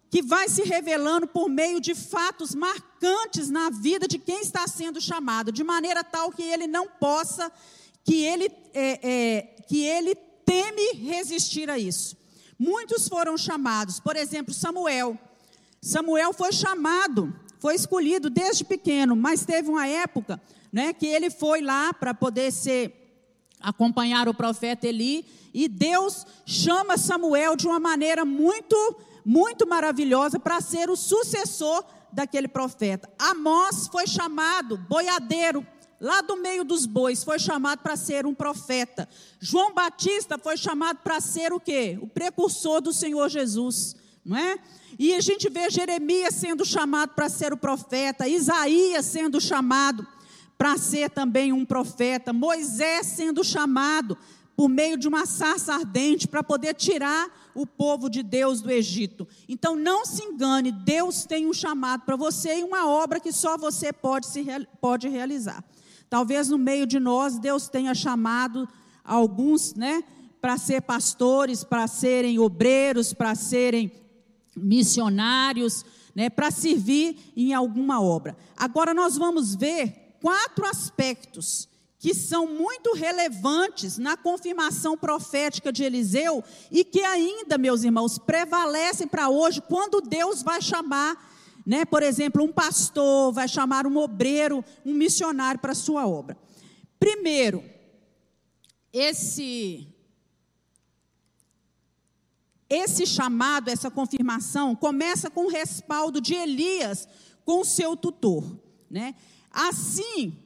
[0.10, 5.02] que vai se revelando por meio de fatos marcantes na vida de quem está sendo
[5.02, 7.52] chamado, de maneira tal que ele não possa
[8.06, 12.16] que ele, é, é, que ele teme resistir a isso.
[12.58, 15.20] Muitos foram chamados, por exemplo, Samuel.
[15.82, 21.62] Samuel foi chamado, foi escolhido desde pequeno, mas teve uma época né, que ele foi
[21.62, 22.92] lá para poder ser
[23.62, 28.76] acompanhar o profeta Eli, e Deus chama Samuel de uma maneira muito,
[29.24, 33.10] muito maravilhosa para ser o sucessor daquele profeta.
[33.18, 35.66] Amós foi chamado boiadeiro,
[36.02, 39.08] lá do meio dos bois, foi chamado para ser um profeta.
[39.40, 41.98] João Batista foi chamado para ser o quê?
[42.02, 43.96] O precursor do Senhor Jesus,
[44.26, 44.58] não é?
[44.98, 50.08] E a gente vê Jeremias sendo chamado para ser o profeta, Isaías sendo chamado
[50.58, 54.18] para ser também um profeta, Moisés sendo chamado
[54.56, 59.28] por meio de uma sarça ardente para poder tirar o povo de Deus do Egito.
[59.50, 63.58] Então não se engane, Deus tem um chamado para você e uma obra que só
[63.58, 64.46] você pode, se,
[64.80, 65.64] pode realizar.
[66.10, 68.70] Talvez no meio de nós Deus tenha chamado
[69.04, 70.04] alguns, né,
[70.40, 73.92] para ser pastores, para serem obreiros, para serem
[74.56, 75.86] missionários,
[76.16, 78.38] né, para servir em alguma obra.
[78.56, 86.44] Agora nós vamos ver quatro aspectos que são muito relevantes na confirmação profética de Eliseu
[86.70, 91.34] e que ainda, meus irmãos, prevalecem para hoje quando Deus vai chamar
[91.66, 91.86] né?
[91.86, 96.38] Por exemplo, um pastor vai chamar um obreiro, um missionário para sua obra.
[97.00, 97.64] Primeiro,
[98.92, 99.88] esse
[102.74, 107.08] esse chamado, essa confirmação começa com o respaldo de Elias
[107.46, 108.44] com seu tutor,
[108.90, 109.16] né?
[109.52, 110.38] Assim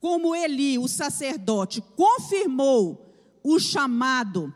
[0.00, 4.52] como Eli, o sacerdote, confirmou o chamado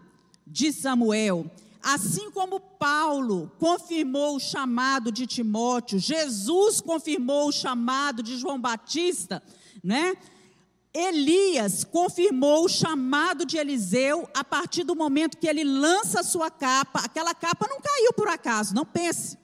[0.46, 1.50] de Samuel
[1.84, 9.42] Assim como Paulo confirmou o chamado de Timóteo, Jesus confirmou o chamado de João Batista,
[9.82, 10.16] né?
[10.94, 16.50] Elias confirmou o chamado de Eliseu a partir do momento que ele lança a sua
[16.50, 17.00] capa.
[17.00, 19.36] Aquela capa não caiu por acaso, não pense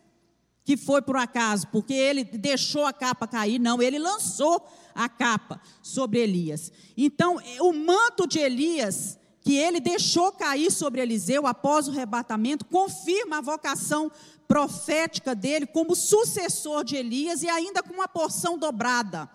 [0.64, 5.60] que foi por acaso, porque ele deixou a capa cair, não, ele lançou a capa
[5.82, 6.70] sobre Elias.
[6.96, 13.38] Então, o manto de Elias que ele deixou cair sobre Eliseu após o arrebatamento, confirma
[13.38, 14.10] a vocação
[14.46, 19.30] profética dele como sucessor de Elias e ainda com uma porção dobrada,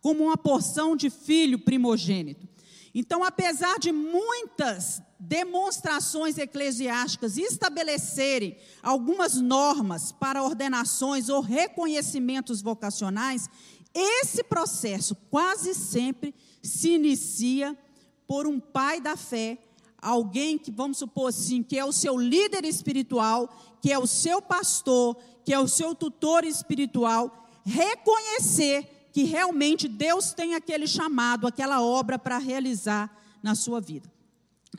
[0.00, 2.48] como uma porção de filho primogênito.
[2.94, 13.48] Então, apesar de muitas demonstrações eclesiásticas estabelecerem algumas normas para ordenações ou reconhecimentos vocacionais,
[13.92, 17.76] esse processo quase sempre se inicia
[18.26, 19.58] por um pai da fé,
[20.00, 23.48] alguém que, vamos supor assim, que é o seu líder espiritual,
[23.80, 30.32] que é o seu pastor, que é o seu tutor espiritual, reconhecer que realmente Deus
[30.32, 33.10] tem aquele chamado, aquela obra para realizar
[33.42, 34.08] na sua vida.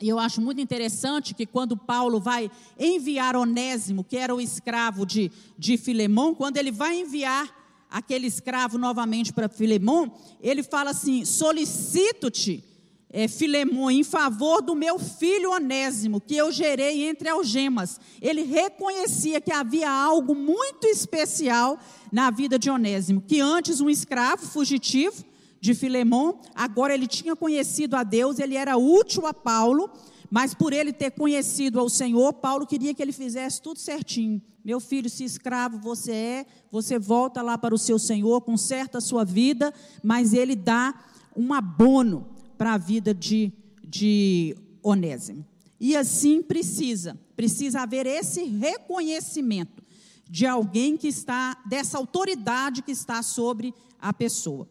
[0.00, 5.04] E eu acho muito interessante que quando Paulo vai enviar Onésimo, que era o escravo
[5.04, 7.54] de, de Filemão, quando ele vai enviar
[7.90, 12.64] aquele escravo novamente para Filemão, ele fala assim: solicito-te
[13.12, 18.00] é, Filemon em favor do meu filho Onésimo, que eu gerei entre algemas.
[18.22, 21.78] Ele reconhecia que havia algo muito especial
[22.12, 25.24] na vida de Onésimo, que antes um escravo fugitivo
[25.60, 29.90] de Filemon, agora ele tinha conhecido a Deus, ele era útil a Paulo,
[30.30, 34.40] mas por ele ter conhecido ao Senhor, Paulo queria que ele fizesse tudo certinho.
[34.64, 39.00] Meu filho, se escravo você é, você volta lá para o seu Senhor, conserta a
[39.00, 40.94] sua vida, mas ele dá
[41.36, 43.50] um abono para a vida de,
[43.82, 45.46] de Onésimo.
[45.80, 49.82] E assim precisa, precisa haver esse reconhecimento
[50.28, 54.68] de alguém que está, dessa autoridade que está sobre a pessoa.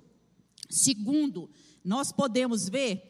[0.70, 1.50] Segundo,
[1.84, 3.10] nós podemos ver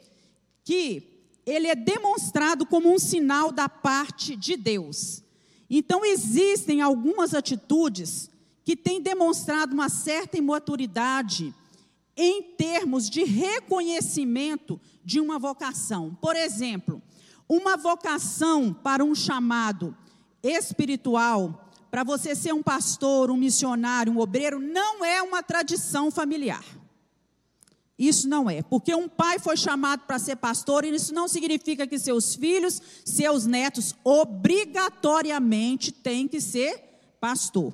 [0.63, 5.21] que ele é demonstrado como um sinal da parte de Deus.
[5.69, 8.31] Então, existem algumas atitudes
[8.63, 11.53] que têm demonstrado uma certa imaturidade
[12.21, 16.13] em termos de reconhecimento de uma vocação.
[16.21, 17.01] Por exemplo,
[17.47, 19.95] uma vocação para um chamado
[20.43, 26.65] espiritual, para você ser um pastor, um missionário, um obreiro, não é uma tradição familiar.
[27.97, 31.87] Isso não é, porque um pai foi chamado para ser pastor, e isso não significa
[31.87, 36.83] que seus filhos, seus netos, obrigatoriamente têm que ser
[37.21, 37.73] pastor.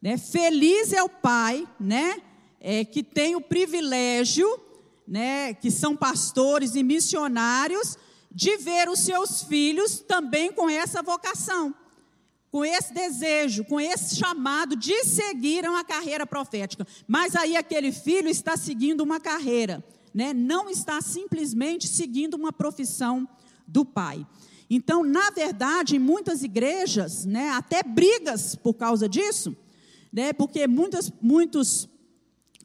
[0.00, 0.16] Né?
[0.16, 2.22] Feliz é o pai, né?
[2.66, 4.48] É, que têm o privilégio,
[5.06, 7.98] né, que são pastores e missionários,
[8.32, 11.74] de ver os seus filhos também com essa vocação,
[12.50, 16.86] com esse desejo, com esse chamado de seguir uma carreira profética.
[17.06, 23.28] Mas aí aquele filho está seguindo uma carreira, né, não está simplesmente seguindo uma profissão
[23.68, 24.26] do pai.
[24.70, 29.54] Então, na verdade, em muitas igrejas, né, até brigas por causa disso,
[30.10, 31.90] né, porque muitas, muitos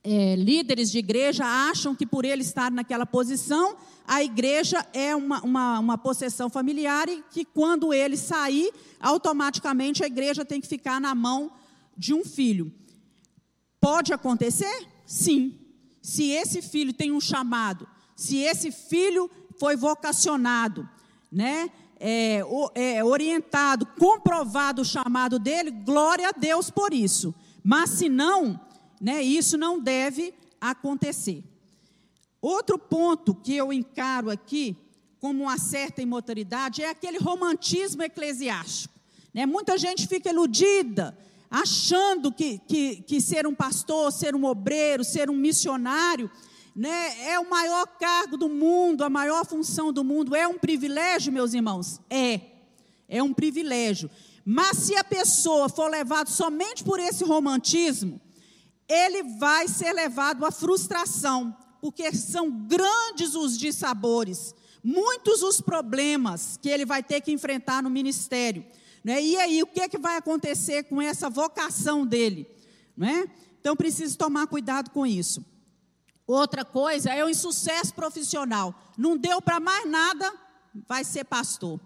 [0.04, 3.76] é, líderes de igreja acham que por ele estar naquela posição,
[4.08, 10.08] a igreja é uma, uma, uma possessão familiar e que quando ele sair, automaticamente a
[10.08, 11.52] igreja tem que ficar na mão
[11.98, 12.74] de um filho.
[13.80, 14.88] Pode acontecer?
[15.06, 15.58] Sim.
[16.02, 20.88] Se esse filho tem um chamado, se esse filho foi vocacionado,
[21.32, 21.70] né?
[22.02, 22.42] É,
[22.76, 27.36] é, orientado, comprovado o chamado dele, glória a Deus por isso.
[27.62, 28.58] Mas se não,
[29.00, 29.22] né?
[29.22, 31.44] Isso não deve acontecer.
[32.42, 34.76] Outro ponto que eu encaro aqui
[35.20, 38.94] como uma certa imortalidade é aquele romantismo eclesiástico.
[39.34, 39.46] Né?
[39.46, 41.18] Muita gente fica iludida,
[41.52, 46.32] achando que, que, que ser um pastor, ser um obreiro, ser um missionário,
[46.76, 50.34] né, é o maior cargo do mundo, a maior função do mundo.
[50.34, 52.00] É um privilégio, meus irmãos?
[52.10, 52.40] É.
[53.08, 54.10] É um privilégio.
[54.46, 58.22] Mas se a pessoa for levada somente por esse romantismo,
[58.90, 66.68] ele vai ser levado à frustração, porque são grandes os dissabores, muitos os problemas que
[66.68, 68.66] ele vai ter que enfrentar no ministério.
[69.04, 69.22] Né?
[69.22, 72.50] E aí, o que, é que vai acontecer com essa vocação dele?
[72.98, 73.30] Né?
[73.60, 75.46] Então, preciso tomar cuidado com isso.
[76.26, 78.74] Outra coisa é o insucesso profissional.
[78.98, 80.32] Não deu para mais nada,
[80.88, 81.80] vai ser pastor,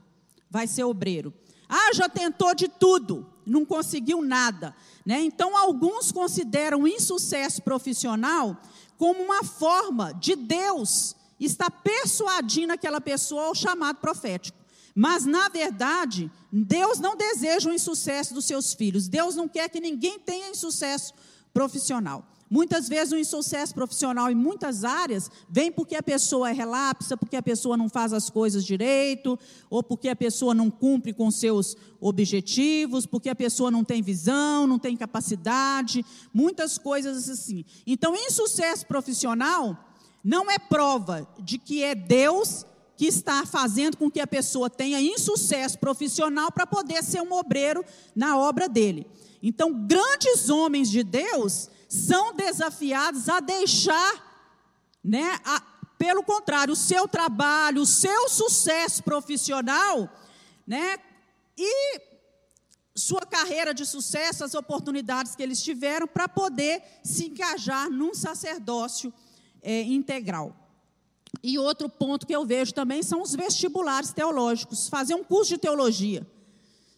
[0.50, 1.34] vai ser obreiro.
[1.68, 4.76] Ah, já tentou de tudo, não conseguiu nada.
[5.06, 5.22] Né?
[5.22, 8.58] Então, alguns consideram o insucesso profissional
[8.98, 14.58] como uma forma de Deus estar persuadindo aquela pessoa ao chamado profético.
[14.96, 19.08] Mas, na verdade, Deus não deseja o insucesso dos seus filhos.
[19.08, 21.14] Deus não quer que ninguém tenha insucesso
[21.54, 22.26] profissional.
[22.54, 27.36] Muitas vezes o insucesso profissional em muitas áreas vem porque a pessoa é relapsa, porque
[27.36, 29.40] a pessoa não faz as coisas direito,
[29.72, 34.68] ou porque a pessoa não cumpre com seus objetivos, porque a pessoa não tem visão,
[34.68, 37.66] não tem capacidade, muitas coisas assim.
[37.88, 39.76] Então, insucesso profissional
[40.24, 45.02] não é prova de que é Deus que está fazendo com que a pessoa tenha
[45.02, 47.84] insucesso profissional para poder ser um obreiro
[48.16, 49.08] na obra dele.
[49.42, 54.52] Então, grandes homens de Deus são desafiados a deixar,
[55.04, 55.62] né, a,
[55.98, 60.10] pelo contrário, o seu trabalho, o seu sucesso profissional,
[60.66, 60.98] né,
[61.58, 62.02] e
[62.96, 69.14] sua carreira de sucesso, as oportunidades que eles tiveram para poder se engajar num sacerdócio
[69.62, 70.56] é, integral.
[71.42, 75.58] E outro ponto que eu vejo também são os vestibulares teológicos, fazer um curso de
[75.58, 76.26] teologia.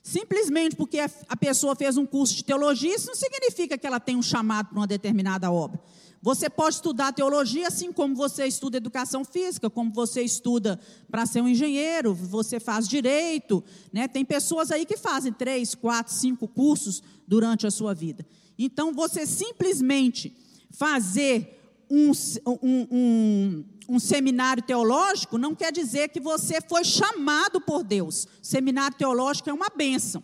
[0.05, 4.15] Simplesmente porque a pessoa fez um curso de teologia, isso não significa que ela tem
[4.15, 5.81] um chamado para uma determinada obra.
[6.21, 10.79] Você pode estudar teologia assim como você estuda educação física, como você estuda
[11.09, 13.63] para ser um engenheiro, você faz direito.
[13.91, 14.07] Né?
[14.07, 18.23] Tem pessoas aí que fazem três, quatro, cinco cursos durante a sua vida.
[18.59, 20.37] Então, você simplesmente
[20.69, 22.11] fazer um,
[22.61, 28.27] um, um, um, seminário teológico não quer dizer que você foi chamado por Deus.
[28.41, 30.23] Seminário teológico é uma bênção.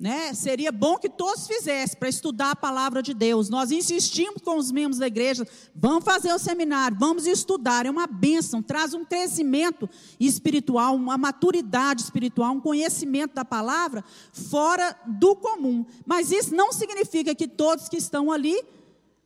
[0.00, 0.32] Né?
[0.32, 3.50] Seria bom que todos fizessem para estudar a palavra de Deus.
[3.50, 7.84] Nós insistimos com os membros da igreja, vamos fazer o seminário, vamos estudar.
[7.84, 9.86] É uma bênção, traz um crescimento
[10.18, 14.02] espiritual, uma maturidade espiritual, um conhecimento da palavra
[14.32, 15.84] fora do comum.
[16.06, 18.58] Mas isso não significa que todos que estão ali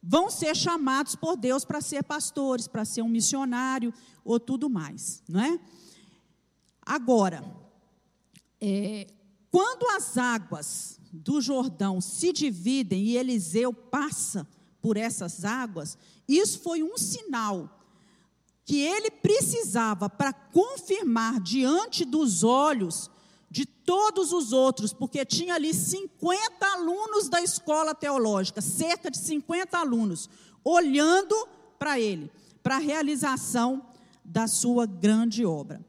[0.07, 3.93] vão ser chamados por Deus para ser pastores, para ser um missionário
[4.23, 5.59] ou tudo mais, não é?
[6.85, 7.43] Agora,
[8.61, 9.07] é,
[9.51, 14.47] quando as águas do Jordão se dividem e Eliseu passa
[14.83, 15.97] por essas águas,
[16.29, 17.81] isso foi um sinal
[18.67, 23.11] que ele precisava para confirmar diante dos olhos
[23.55, 29.79] de todos os outros, porque tinha ali 50 alunos da escola teológica, cerca de 50
[29.79, 30.29] alunos,
[30.65, 31.37] olhando
[31.79, 32.33] para ele,
[32.65, 33.87] para a realização
[34.25, 35.81] da sua grande obra.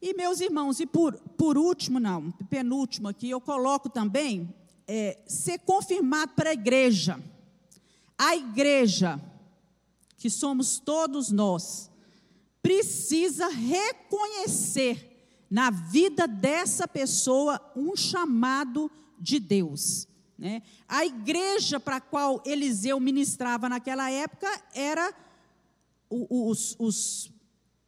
[0.00, 4.54] E, meus irmãos, e por, por último, não, penúltimo aqui, eu coloco também
[4.88, 7.22] é, ser confirmado para a igreja.
[8.16, 9.20] A igreja,
[10.16, 11.90] que somos todos nós,
[12.62, 15.13] precisa reconhecer
[15.50, 20.08] na vida dessa pessoa um chamado de Deus.
[20.38, 20.62] Né?
[20.88, 25.14] A igreja para a qual Eliseu ministrava naquela época era
[26.10, 27.34] os, os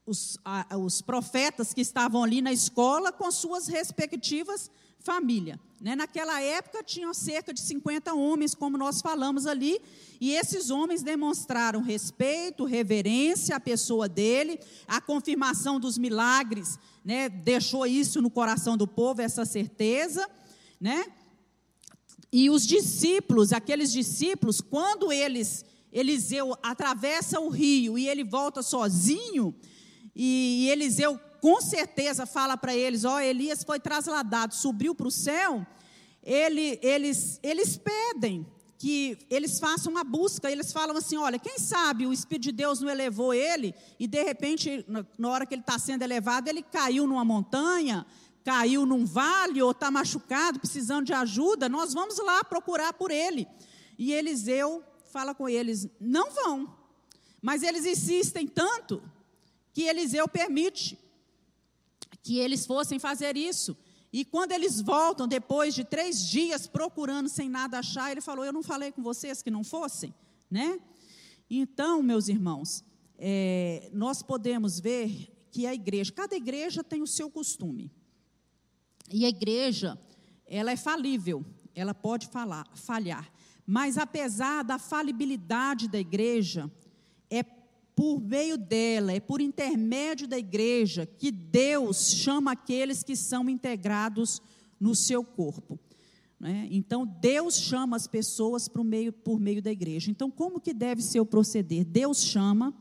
[0.07, 5.59] os, a, os profetas que estavam ali na escola com suas respectivas famílias.
[5.81, 5.97] Né?
[5.97, 9.81] Naquela época tinham cerca de 50 homens, como nós falamos ali,
[10.21, 17.29] e esses homens demonstraram respeito, reverência à pessoa dele, a confirmação dos milagres, né?
[17.29, 20.29] deixou isso no coração do povo, essa certeza,
[20.81, 21.07] né?
[22.33, 29.55] E os discípulos, aqueles discípulos, quando eles Eliseu atravessa o rio e ele volta sozinho,
[30.17, 35.11] e, Eliseu com certeza fala para eles: Ó, oh, Elias foi trasladado, subiu para o
[35.11, 35.65] céu.
[36.25, 38.45] Ele, eles, eles pedem
[38.79, 42.81] que eles façam uma busca, eles falam assim: olha, quem sabe o Espírito de Deus
[42.81, 44.85] não elevou ele, e de repente,
[45.19, 48.07] na hora que ele está sendo elevado, ele caiu numa montanha,
[48.45, 53.49] caiu num vale, ou está machucado, precisando de ajuda, nós vamos lá procurar por ele.
[53.99, 56.77] E Eliseu fala com eles: não vão.
[57.41, 59.03] Mas eles insistem tanto
[59.73, 60.99] que Eliseu permite
[62.23, 63.77] que eles fossem fazer isso.
[64.19, 68.53] E quando eles voltam, depois de três dias procurando sem nada achar, ele falou: Eu
[68.53, 70.15] não falei com vocês que não fossem,
[70.51, 70.81] né?
[71.51, 72.83] Então, meus irmãos,
[73.19, 77.93] é, nós podemos ver que a igreja, cada igreja tem o seu costume.
[79.13, 80.01] E a igreja,
[80.47, 81.45] ela é falível,
[81.75, 83.31] ela pode falar, falhar.
[83.67, 86.73] Mas apesar da falibilidade da igreja,
[87.29, 87.43] é
[87.97, 94.43] por meio dela, é por intermédio da igreja que Deus chama aqueles que são integrados
[94.79, 95.81] no seu corpo.
[96.39, 96.69] Né?
[96.71, 100.11] Então, Deus chama as pessoas por meio, por meio da igreja.
[100.11, 101.87] Então, como que deve ser o proceder?
[101.87, 102.75] Deus chama,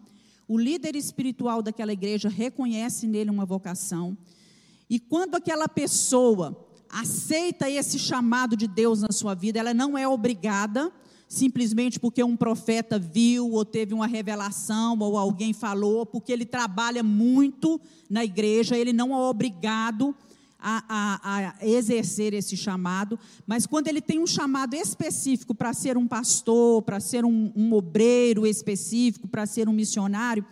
[0.50, 4.18] o líder espiritual daquela igreja reconhece nele uma vocação,
[4.90, 10.06] e quando aquela pessoa aceita esse chamado de Deus na sua vida, ela não é
[10.06, 10.92] obrigada
[11.28, 17.04] simplesmente porque um profeta viu ou teve uma revelação ou alguém falou, porque ele trabalha
[17.04, 20.16] muito na igreja, ele não é obrigado
[20.60, 25.98] a, a, a exercer esse chamado, mas quando ele tem um chamado específico para ser
[25.98, 30.46] um pastor, para ser um, um obreiro específico, para ser um missionário,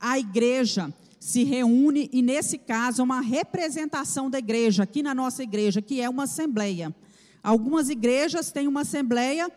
[0.00, 5.42] a igreja se reúne e, nesse caso, é uma representação da igreja, aqui na nossa
[5.42, 6.94] igreja, que é uma assembleia.
[7.42, 9.50] Algumas igrejas têm uma assembleia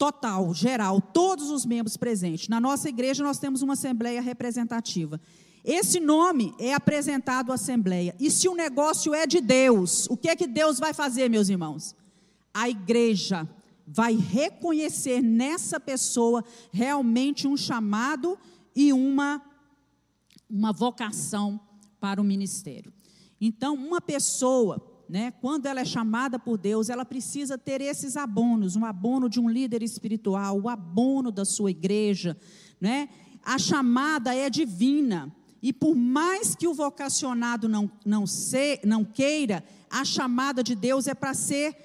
[0.00, 2.48] total, geral, todos os membros presentes.
[2.48, 5.20] Na nossa igreja nós temos uma assembleia representativa.
[5.62, 8.16] Esse nome é apresentado à assembleia.
[8.18, 11.50] E se o negócio é de Deus, o que é que Deus vai fazer, meus
[11.50, 11.94] irmãos?
[12.54, 13.46] A igreja
[13.86, 16.42] vai reconhecer nessa pessoa
[16.72, 18.38] realmente um chamado
[18.74, 19.42] e uma
[20.48, 21.60] uma vocação
[22.00, 22.90] para o ministério.
[23.38, 28.76] Então, uma pessoa né, quando ela é chamada por Deus, ela precisa ter esses abonos,
[28.76, 32.36] um abono de um líder espiritual, o abono da sua igreja,
[32.80, 33.08] né?
[33.42, 35.34] A chamada é divina.
[35.60, 41.08] E por mais que o vocacionado não, não, se, não queira, a chamada de Deus
[41.08, 41.76] é para ser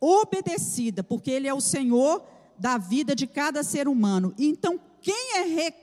[0.00, 2.26] obedecida, porque Ele é o Senhor
[2.58, 4.34] da vida de cada ser humano.
[4.36, 5.74] Então, quem é re,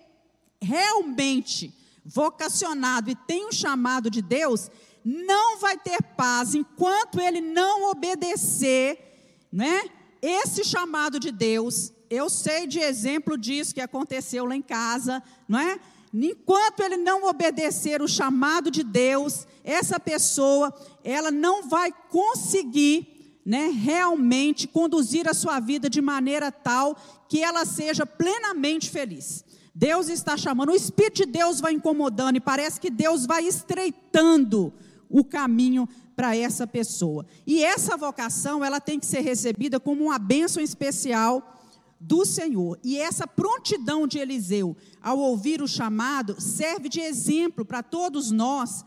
[0.62, 1.74] realmente
[2.04, 4.70] vocacionado e tem um chamado de Deus,
[5.18, 9.90] não vai ter paz enquanto ele não obedecer, né?
[10.22, 15.60] Esse chamado de Deus eu sei de exemplo disso que aconteceu lá em casa, não
[15.60, 15.80] é?
[16.12, 23.68] Enquanto ele não obedecer o chamado de Deus, essa pessoa, ela não vai conseguir, né,
[23.68, 26.98] realmente conduzir a sua vida de maneira tal
[27.28, 29.46] que ela seja plenamente feliz.
[29.74, 34.74] Deus está chamando, o Espírito de Deus vai incomodando e parece que Deus vai estreitando
[35.10, 37.26] o caminho para essa pessoa.
[37.48, 41.56] E essa vocação, ela tem que ser recebida como uma bênção especial
[42.00, 42.80] do Senhor.
[42.84, 48.86] E essa prontidão de Eliseu ao ouvir o chamado serve de exemplo para todos nós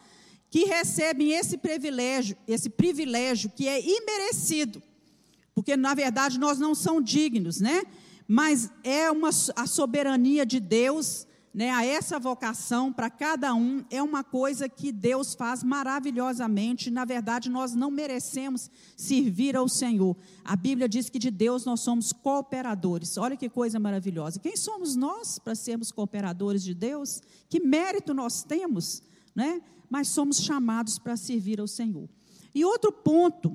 [0.51, 4.83] que recebem esse privilégio, esse privilégio que é imerecido.
[5.55, 7.83] Porque na verdade nós não somos dignos, né?
[8.29, 14.03] Mas é uma a soberania de Deus né, a essa vocação para cada um é
[14.03, 16.91] uma coisa que Deus faz maravilhosamente.
[16.91, 20.17] Na verdade, nós não merecemos servir ao Senhor.
[20.43, 23.19] A Bíblia diz que de Deus nós somos cooperadores.
[23.19, 24.41] Olha que coisa maravilhosa.
[24.41, 27.21] Quem somos nós para sermos cooperadores de Deus?
[27.51, 29.03] Que mérito nós temos,
[29.35, 29.61] né?
[29.91, 32.09] Mas somos chamados para servir ao Senhor.
[32.55, 33.55] E outro ponto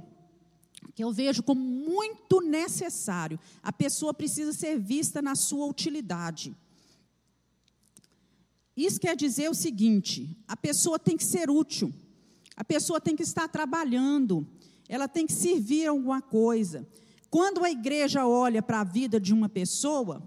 [0.94, 6.56] que eu vejo como muito necessário, a pessoa precisa ser vista na sua utilidade.
[8.78, 11.92] Isso quer dizer o seguinte: a pessoa tem que ser útil,
[12.56, 14.48] a pessoa tem que estar trabalhando,
[14.88, 16.88] ela tem que servir alguma coisa.
[17.30, 20.22] Quando a igreja olha para a vida de uma pessoa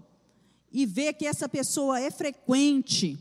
[0.72, 3.18] e vê que essa pessoa é frequente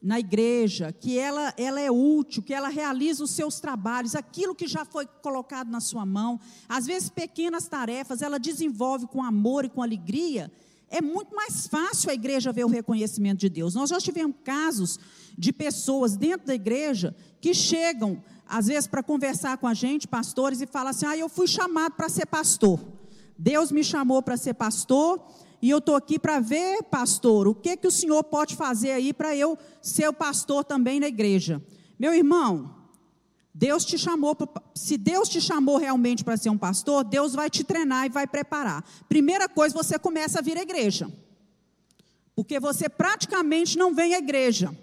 [0.00, 4.68] na igreja, que ela, ela é útil, que ela realiza os seus trabalhos, aquilo que
[4.68, 6.38] já foi colocado na sua mão,
[6.68, 10.52] às vezes pequenas tarefas, ela desenvolve com amor e com alegria,
[10.96, 13.74] é muito mais fácil a igreja ver o reconhecimento de Deus.
[13.74, 14.96] Nós já tivemos casos
[15.36, 20.60] de pessoas dentro da igreja que chegam, às vezes, para conversar com a gente, pastores,
[20.60, 22.78] e falam assim: ah, eu fui chamado para ser pastor.
[23.36, 25.20] Deus me chamou para ser pastor.
[25.60, 29.12] E eu estou aqui para ver, pastor, o que, que o senhor pode fazer aí
[29.12, 31.60] para eu ser o pastor também na igreja.
[31.98, 32.70] Meu irmão,
[33.54, 34.36] Deus te chamou,
[34.74, 38.26] se Deus te chamou realmente para ser um pastor, Deus vai te treinar e vai
[38.26, 38.84] preparar.
[39.08, 41.08] Primeira coisa, você começa a vir à igreja.
[42.34, 44.76] Porque você praticamente não vem à igreja.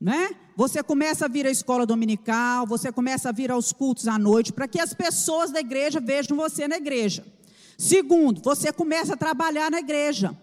[0.00, 0.34] Né?
[0.56, 4.52] Você começa a vir à escola dominical, você começa a vir aos cultos à noite,
[4.52, 7.24] para que as pessoas da igreja vejam você na igreja.
[7.78, 10.36] Segundo, você começa a trabalhar na igreja.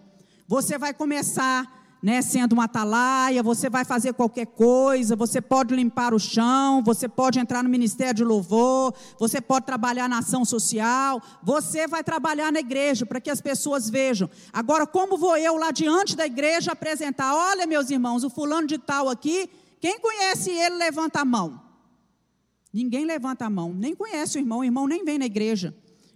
[0.48, 6.12] Você vai começar né, sendo uma atalaia, você vai fazer qualquer coisa, você pode limpar
[6.12, 11.22] o chão, você pode entrar no ministério de louvor, você pode trabalhar na ação social,
[11.44, 14.28] você vai trabalhar na igreja para que as pessoas vejam.
[14.52, 17.36] Agora, como vou eu lá diante da igreja apresentar?
[17.36, 19.48] Olha, meus irmãos, o fulano de tal aqui,
[19.80, 21.62] quem conhece ele, levanta a mão.
[22.72, 25.72] Ninguém levanta a mão, nem conhece o irmão, o irmão nem vem na igreja.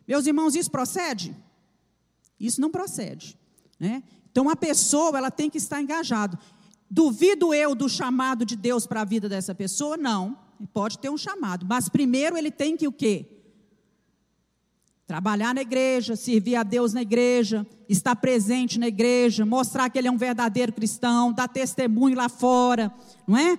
[0.09, 1.37] Meus irmãos, isso procede?
[2.41, 3.39] Isso não procede,
[3.79, 4.03] né?
[4.37, 6.39] Então a pessoa ela tem que estar engajado.
[6.91, 9.97] Duvido eu do chamado de Deus para a vida dessa pessoa?
[9.97, 10.37] Não.
[10.75, 13.25] Pode ter um chamado, mas primeiro ele tem que o quê?
[15.07, 20.09] Trabalhar na igreja, servir a Deus na igreja, estar presente na igreja, mostrar que ele
[20.09, 22.93] é um verdadeiro cristão, dar testemunho lá fora,
[23.27, 23.59] não é?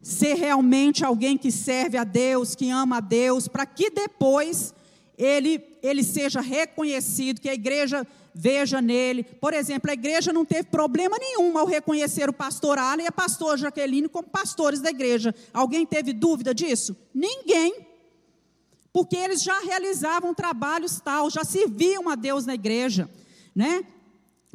[0.00, 4.72] Ser realmente alguém que serve a Deus, que ama a Deus, para que depois
[5.18, 9.24] ele, ele seja reconhecido, que a igreja veja nele.
[9.24, 13.12] Por exemplo, a igreja não teve problema nenhum ao reconhecer o pastor Alan e a
[13.12, 15.34] pastora Jaqueline como pastores da igreja.
[15.54, 16.94] Alguém teve dúvida disso?
[17.14, 17.86] Ninguém.
[18.92, 23.08] Porque eles já realizavam trabalhos tal, já serviam a Deus na igreja,
[23.54, 23.84] né?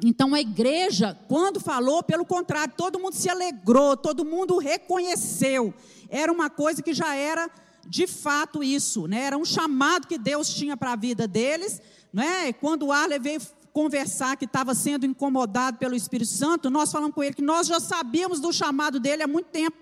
[0.04, 5.74] Então a igreja, quando falou, pelo contrário, todo mundo se alegrou, todo mundo reconheceu.
[6.10, 7.50] Era uma coisa que já era
[7.88, 9.22] de fato isso, né?
[9.22, 11.82] Era um chamado que Deus tinha para a vida deles,
[12.14, 12.54] né?
[12.54, 13.42] Quando o Arley veio
[13.74, 17.80] conversar que estava sendo incomodado pelo Espírito Santo, nós falamos com ele que nós já
[17.80, 19.78] sabíamos do chamado dele há muito tempo.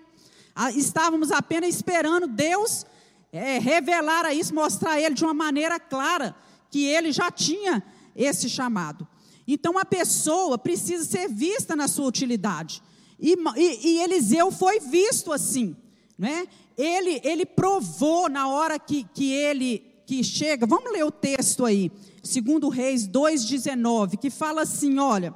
[0.54, 2.84] Ah, estávamos apenas esperando Deus
[3.32, 6.34] é, revelar a isso, mostrar a ele de uma maneira clara
[6.70, 7.82] que ele já tinha
[8.14, 9.06] esse chamado.
[9.46, 12.82] Então a pessoa precisa ser vista na sua utilidade.
[13.18, 15.76] E, e, e Eliseu foi visto assim.
[16.18, 16.46] Né?
[16.80, 21.92] Ele, ele provou na hora que, que ele que chega, vamos ler o texto aí.
[22.22, 25.34] Segundo Reis 2,19, que fala assim: olha,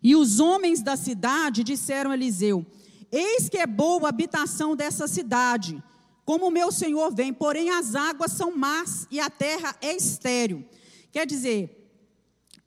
[0.00, 2.64] e os homens da cidade disseram a Eliseu:
[3.10, 5.82] Eis que é boa a habitação dessa cidade,
[6.24, 10.64] como o meu senhor vem, porém as águas são más e a terra é estéril.
[11.10, 11.92] Quer dizer,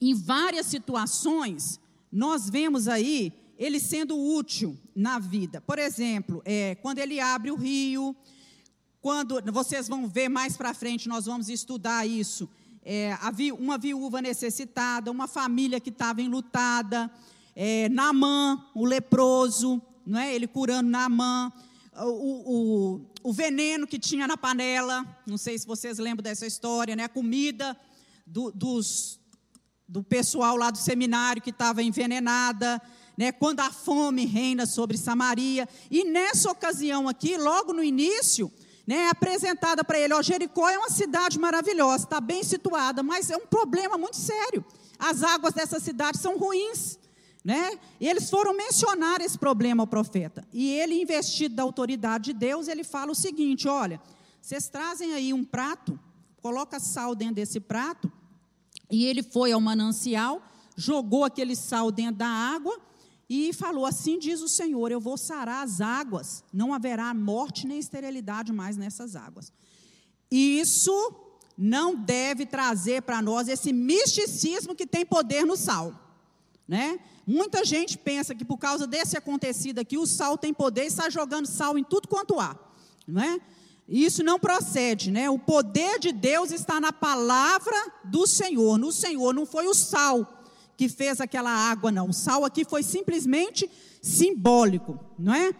[0.02, 1.80] em várias situações,
[2.12, 5.62] nós vemos aí ele sendo útil na vida.
[5.62, 8.16] Por exemplo, é, quando ele abre o rio,
[9.02, 12.50] quando vocês vão ver mais para frente, nós vamos estudar isso
[12.86, 13.18] é,
[13.58, 17.10] uma viúva necessitada, uma família que estava enlutada,
[17.56, 20.34] é, Naamã, o leproso, não é?
[20.34, 21.52] ele curando Naamã,
[21.96, 26.96] o, o, o veneno que tinha na panela, não sei se vocês lembram dessa história,
[26.96, 27.06] né?
[27.06, 27.78] a comida
[28.26, 29.20] do, dos,
[29.88, 32.82] do pessoal lá do seminário que estava envenenada,
[33.18, 35.68] né, quando a fome reina sobre Samaria.
[35.90, 38.52] E nessa ocasião aqui, logo no início,
[38.86, 43.30] né, é apresentada para ele, ó, Jericó é uma cidade maravilhosa, está bem situada, mas
[43.30, 44.64] é um problema muito sério.
[45.00, 47.00] As águas dessa cidade são ruins.
[47.44, 47.78] Né?
[48.00, 50.48] E eles foram mencionar esse problema ao profeta.
[50.54, 54.00] E ele, investido da autoridade de Deus, ele fala o seguinte: olha,
[54.42, 56.00] vocês trazem aí um prato,
[56.42, 58.10] coloca sal dentro desse prato,
[58.90, 60.42] e ele foi ao manancial,
[60.78, 62.80] jogou aquele sal dentro da água,
[63.34, 67.80] e falou: Assim diz o Senhor: Eu vou sarar as águas, não haverá morte nem
[67.80, 69.52] esterilidade mais nessas águas.
[70.30, 70.94] Isso
[71.58, 76.00] não deve trazer para nós esse misticismo que tem poder no sal.
[76.68, 77.00] Né?
[77.26, 81.10] Muita gente pensa que por causa desse acontecido aqui, o sal tem poder e está
[81.10, 82.58] jogando sal em tudo quanto há.
[83.08, 83.40] Não é?
[83.88, 85.30] Isso não procede, né?
[85.30, 87.76] O poder de Deus está na palavra
[88.06, 90.43] do Senhor, no Senhor, não foi o sal
[90.76, 92.10] que fez aquela água, não.
[92.10, 93.70] O sal aqui foi simplesmente
[94.02, 95.54] simbólico, não é?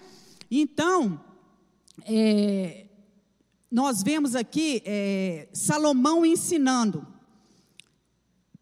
[0.50, 1.20] Então,
[2.06, 2.86] é,
[3.72, 7.08] nós vemos aqui é, Salomão ensinando.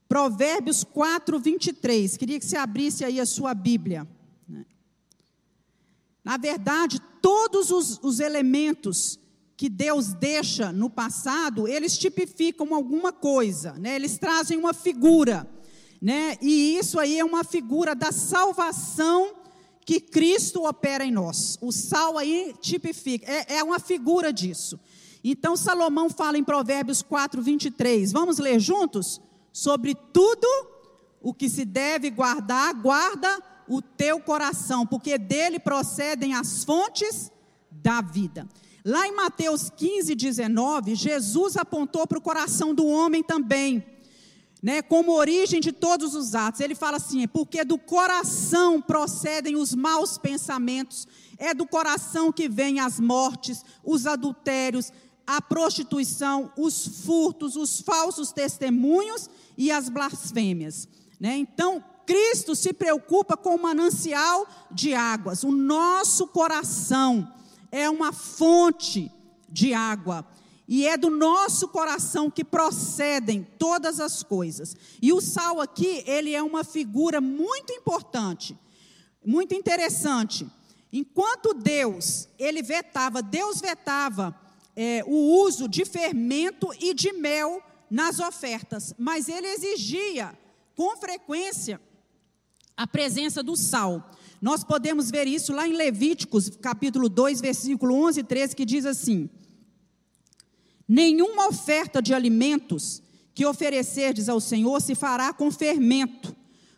[0.08, 2.18] Provérbios 4, 23.
[2.18, 4.06] Queria que você abrisse aí a sua Bíblia.
[4.48, 4.66] Né?
[6.24, 9.20] Na verdade, todos os, os elementos
[9.56, 13.96] que Deus deixa no passado, eles tipificam alguma coisa, né?
[13.96, 15.48] eles trazem uma figura.
[16.02, 16.38] Né?
[16.42, 19.36] E isso aí é uma figura da salvação
[19.86, 21.60] que Cristo opera em nós.
[21.62, 24.80] O sal aí tipifica, é, é uma figura disso.
[25.24, 28.12] Então Salomão fala em Provérbios 4, 23.
[28.12, 29.22] Vamos ler juntos?
[29.54, 30.48] Sobre tudo
[31.22, 37.32] o que se deve guardar, guarda o teu coração, porque dele procedem as fontes
[37.70, 38.48] da vida.
[38.84, 43.86] Lá em Mateus 15, 19, Jesus apontou para o coração do homem também
[44.62, 46.62] né, como origem de todos os atos.
[46.62, 51.08] Ele fala assim: porque do coração procedem os maus pensamentos,
[51.38, 54.92] é do coração que vêm as mortes, os adultérios,
[55.26, 60.88] a prostituição, os furtos, os falsos testemunhos e as blasfêmias.
[61.20, 61.38] Né?
[61.38, 65.44] Então, Cristo se preocupa com o manancial de águas.
[65.44, 67.32] O nosso coração
[67.72, 69.12] é uma fonte
[69.48, 70.26] de água.
[70.68, 74.76] E é do nosso coração que procedem todas as coisas.
[75.02, 78.58] E o sal aqui, ele é uma figura muito importante,
[79.26, 80.48] muito interessante.
[80.94, 84.36] Enquanto Deus, ele vetava, Deus vetava
[84.76, 90.38] é, o uso de fermento e de mel nas ofertas, mas ele exigia
[90.76, 91.80] com frequência
[92.76, 94.12] a presença do sal.
[94.42, 98.86] Nós podemos ver isso lá em Levíticos, capítulo 2, versículo 11 e 13, que diz
[98.86, 99.30] assim:
[100.94, 103.02] Nenhuma oferta de alimentos
[103.34, 106.36] que oferecerdes ao Senhor se fará com fermento,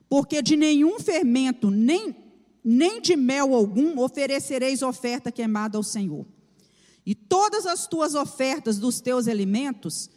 [0.07, 2.15] porque de nenhum fermento, nem,
[2.63, 6.27] nem de mel algum, oferecereis oferta queimada ao Senhor.
[7.03, 10.11] E todas as tuas ofertas dos teus alimentos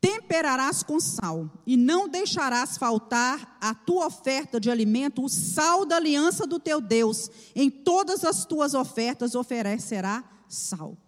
[0.00, 5.98] temperarás com sal, e não deixarás faltar a tua oferta de alimento, o sal da
[5.98, 7.30] aliança do teu Deus.
[7.54, 10.98] Em todas as tuas ofertas oferecerá sal.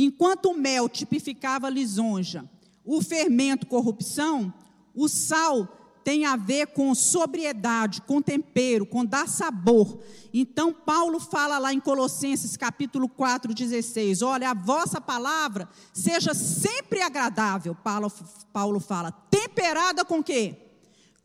[0.00, 2.48] Enquanto o mel tipificava lisonja,
[2.84, 4.54] o fermento corrupção,
[4.94, 5.66] o sal
[6.04, 9.98] tem a ver com sobriedade, com tempero, com dar sabor.
[10.32, 17.02] Então Paulo fala lá em Colossenses capítulo 4, 16, olha, a vossa palavra seja sempre
[17.02, 18.12] agradável, Paulo,
[18.52, 20.56] Paulo fala, temperada com quê?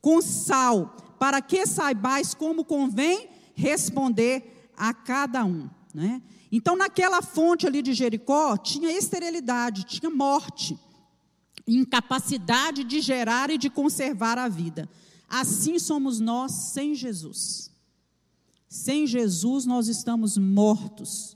[0.02, 6.24] Com sal, para que saibais como convém responder a cada um, né?
[6.56, 10.78] Então, naquela fonte ali de Jericó, tinha esterilidade, tinha morte,
[11.68, 14.88] incapacidade de gerar e de conservar a vida.
[15.28, 17.72] Assim somos nós sem Jesus.
[18.70, 21.36] Sem Jesus, nós estamos mortos.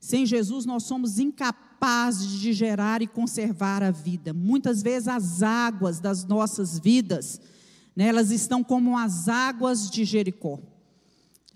[0.00, 4.32] Sem Jesus, nós somos incapazes de gerar e conservar a vida.
[4.32, 7.40] Muitas vezes, as águas das nossas vidas,
[7.94, 10.58] né, elas estão como as águas de Jericó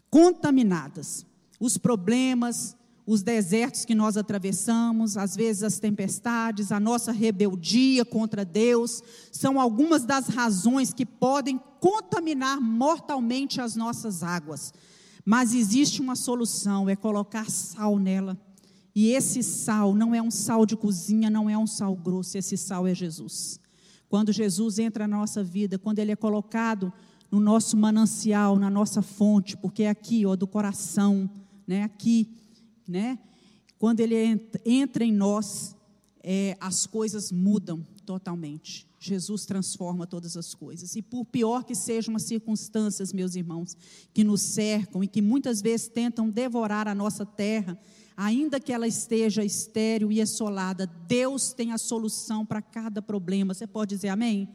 [0.08, 1.26] contaminadas
[1.60, 8.44] os problemas, os desertos que nós atravessamos, às vezes as tempestades, a nossa rebeldia contra
[8.44, 9.02] Deus,
[9.32, 14.74] são algumas das razões que podem contaminar mortalmente as nossas águas.
[15.24, 18.38] Mas existe uma solução, é colocar sal nela.
[18.94, 22.56] E esse sal não é um sal de cozinha, não é um sal grosso, esse
[22.56, 23.58] sal é Jesus.
[24.08, 26.92] Quando Jesus entra na nossa vida, quando ele é colocado
[27.30, 31.30] no nosso manancial, na nossa fonte, porque é aqui, ó, do coração,
[31.68, 31.82] né?
[31.82, 32.26] Aqui,
[32.88, 33.18] né?
[33.78, 34.16] Quando ele
[34.64, 35.76] entra em nós,
[36.24, 38.88] é, as coisas mudam totalmente.
[38.98, 40.96] Jesus transforma todas as coisas.
[40.96, 43.76] E por pior que sejam as circunstâncias, meus irmãos,
[44.12, 47.78] que nos cercam e que muitas vezes tentam devorar a nossa terra,
[48.16, 53.54] ainda que ela esteja estéril e assolada, Deus tem a solução para cada problema.
[53.54, 54.48] Você pode dizer amém?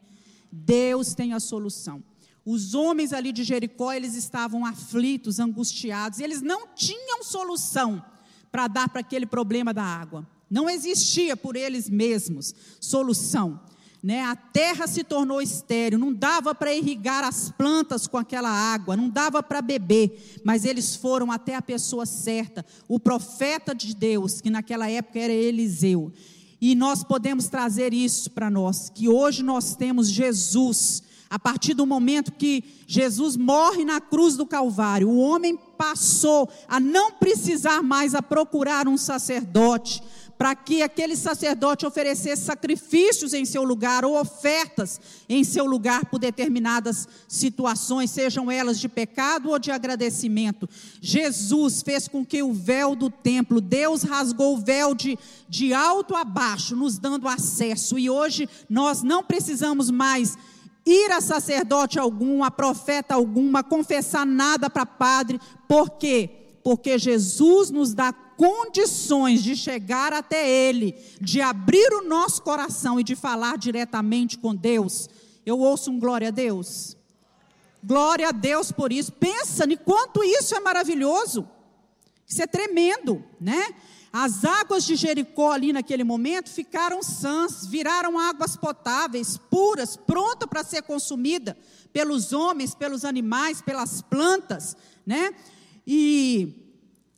[0.52, 2.02] Deus tem a solução.
[2.44, 8.04] Os homens ali de Jericó, eles estavam aflitos, angustiados, eles não tinham solução
[8.52, 10.26] para dar para aquele problema da água.
[10.50, 13.60] Não existia por eles mesmos solução.
[14.02, 14.20] Né?
[14.20, 19.08] A terra se tornou estéril, não dava para irrigar as plantas com aquela água, não
[19.08, 24.50] dava para beber, mas eles foram até a pessoa certa, o profeta de Deus, que
[24.50, 26.12] naquela época era Eliseu.
[26.60, 31.86] E nós podemos trazer isso para nós, que hoje nós temos Jesus, a partir do
[31.86, 38.14] momento que Jesus morre na cruz do Calvário, o homem passou a não precisar mais
[38.14, 40.02] a procurar um sacerdote,
[40.36, 46.18] para que aquele sacerdote oferecesse sacrifícios em seu lugar ou ofertas em seu lugar por
[46.18, 50.68] determinadas situações, sejam elas de pecado ou de agradecimento.
[51.00, 55.18] Jesus fez com que o véu do templo, Deus rasgou o véu de,
[55.48, 60.36] de alto a baixo, nos dando acesso, e hoje nós não precisamos mais
[60.84, 66.30] ir a sacerdote algum, a profeta algum, a confessar nada para padre, por quê?
[66.62, 73.04] Porque Jesus nos dá condições de chegar até Ele, de abrir o nosso coração e
[73.04, 75.08] de falar diretamente com Deus.
[75.44, 76.96] Eu ouço um glória a Deus.
[77.82, 79.12] Glória a Deus por isso.
[79.12, 81.46] Pensa em quanto isso é maravilhoso.
[82.26, 83.74] Isso é tremendo, né?
[84.16, 90.62] As águas de Jericó ali naquele momento ficaram sãs, viraram águas potáveis, puras, pronta para
[90.62, 91.58] ser consumida
[91.92, 95.34] pelos homens, pelos animais, pelas plantas, né?
[95.84, 96.76] E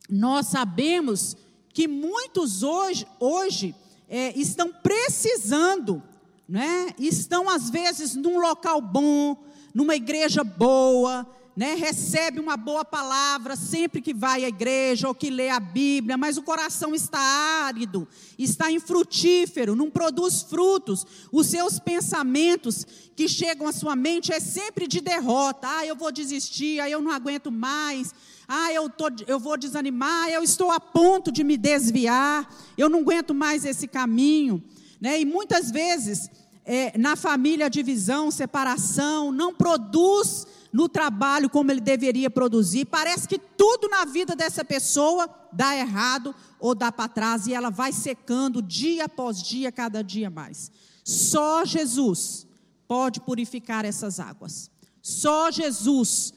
[0.09, 1.36] nós sabemos
[1.68, 3.74] que muitos hoje, hoje
[4.09, 6.03] é, estão precisando,
[6.49, 6.94] né?
[6.99, 9.44] estão às vezes num local bom,
[9.74, 11.26] numa igreja boa,
[11.57, 11.74] né?
[11.74, 16.36] recebe uma boa palavra sempre que vai à igreja ou que lê a Bíblia, mas
[16.36, 18.07] o coração está árido,
[18.38, 21.07] está infrutífero, não produz frutos.
[21.32, 22.86] Os seus pensamentos
[23.16, 25.66] que chegam à sua mente é sempre de derrota.
[25.68, 28.12] Ah, eu vou desistir, ah, eu não aguento mais
[28.48, 32.48] ah, eu, tô, eu vou desanimar, eu estou a ponto de me desviar,
[32.78, 34.62] eu não aguento mais esse caminho.
[35.00, 35.20] Né?
[35.20, 36.30] E muitas vezes,
[36.64, 40.46] é, na família, divisão, separação, não produz
[40.77, 42.85] no trabalho como ele deveria produzir.
[42.85, 47.70] Parece que tudo na vida dessa pessoa dá errado ou dá para trás e ela
[47.70, 50.70] vai secando dia após dia, cada dia mais.
[51.03, 52.47] Só Jesus
[52.87, 54.70] pode purificar essas águas.
[55.01, 56.35] Só Jesus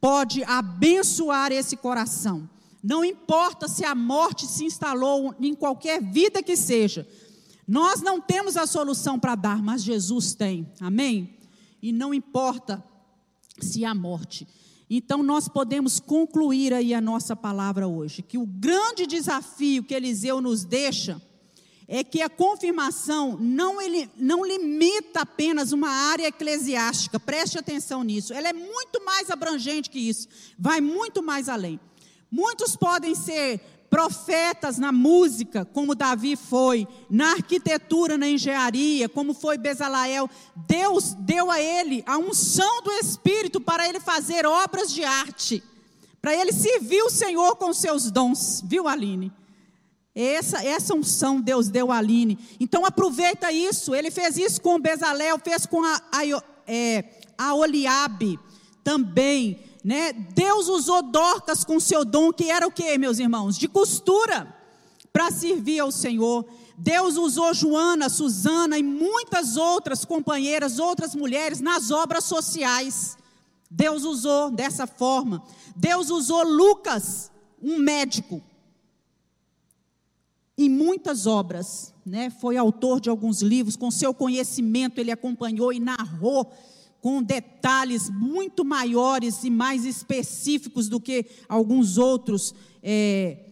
[0.00, 2.50] pode abençoar esse coração.
[2.82, 7.06] Não importa se a morte se instalou em qualquer vida que seja.
[7.68, 10.68] Nós não temos a solução para dar, mas Jesus tem.
[10.80, 11.38] Amém?
[11.80, 12.82] E não importa
[13.60, 14.46] se há morte.
[14.88, 20.40] Então nós podemos concluir aí a nossa palavra hoje, que o grande desafio que Eliseu
[20.40, 21.20] nos deixa
[21.88, 28.32] é que a confirmação não, ele, não limita apenas uma área eclesiástica, preste atenção nisso,
[28.32, 30.28] ela é muito mais abrangente que isso,
[30.58, 31.78] vai muito mais além.
[32.30, 39.56] Muitos podem ser profetas na música, como Davi foi, na arquitetura, na engenharia, como foi
[39.56, 40.28] Bezalael.
[40.54, 45.62] Deus deu a ele a unção do Espírito para ele fazer obras de arte,
[46.20, 49.32] para ele servir o Senhor com seus dons, viu, Aline?
[50.18, 52.38] Essa, essa unção Deus deu a Aline.
[52.58, 53.94] Então aproveita isso.
[53.94, 56.22] Ele fez isso com Bezalel, fez com a, a,
[56.66, 57.04] é,
[57.36, 58.38] a Oliabe
[58.82, 59.65] também.
[59.86, 60.12] Né?
[60.12, 63.56] Deus usou Dorcas com seu dom, que era o que, meus irmãos?
[63.56, 64.52] De costura,
[65.12, 66.44] para servir ao Senhor.
[66.76, 73.16] Deus usou Joana, Susana e muitas outras companheiras, outras mulheres nas obras sociais.
[73.70, 75.40] Deus usou dessa forma.
[75.76, 77.30] Deus usou Lucas,
[77.62, 78.42] um médico,
[80.58, 82.28] em muitas obras, né?
[82.28, 86.52] Foi autor de alguns livros, com seu conhecimento ele acompanhou e narrou
[87.06, 92.52] com detalhes muito maiores e mais específicos do que alguns outros
[92.82, 93.44] é,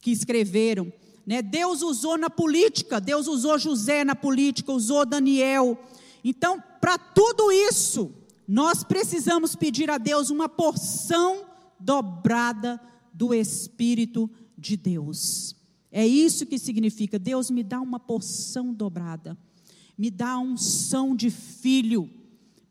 [0.00, 0.92] que escreveram.
[1.26, 1.42] Né?
[1.42, 5.76] Deus usou na política, Deus usou José na política, usou Daniel.
[6.22, 8.12] Então, para tudo isso,
[8.46, 11.46] nós precisamos pedir a Deus uma porção
[11.76, 12.80] dobrada
[13.12, 15.56] do Espírito de Deus.
[15.90, 19.36] É isso que significa: Deus me dá uma porção dobrada.
[19.98, 22.19] me dá a unção de filho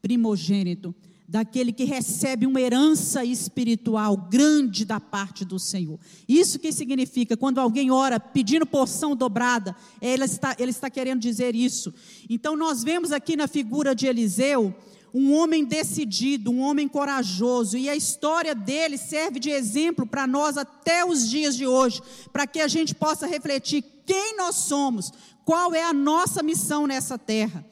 [0.01, 0.93] primogênito,
[1.27, 5.99] daquele que recebe uma herança espiritual grande da parte do Senhor.
[6.27, 11.55] Isso que significa, quando alguém ora pedindo porção dobrada, ele está, ele está querendo dizer
[11.55, 11.93] isso.
[12.27, 14.73] Então, nós vemos aqui na figura de Eliseu
[15.13, 20.57] um homem decidido, um homem corajoso, e a história dele serve de exemplo para nós
[20.57, 25.11] até os dias de hoje, para que a gente possa refletir quem nós somos,
[25.45, 27.65] qual é a nossa missão nessa terra.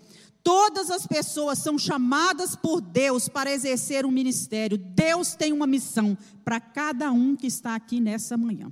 [0.48, 4.78] Todas as pessoas são chamadas por Deus para exercer um ministério.
[4.78, 8.72] Deus tem uma missão para cada um que está aqui nessa manhã.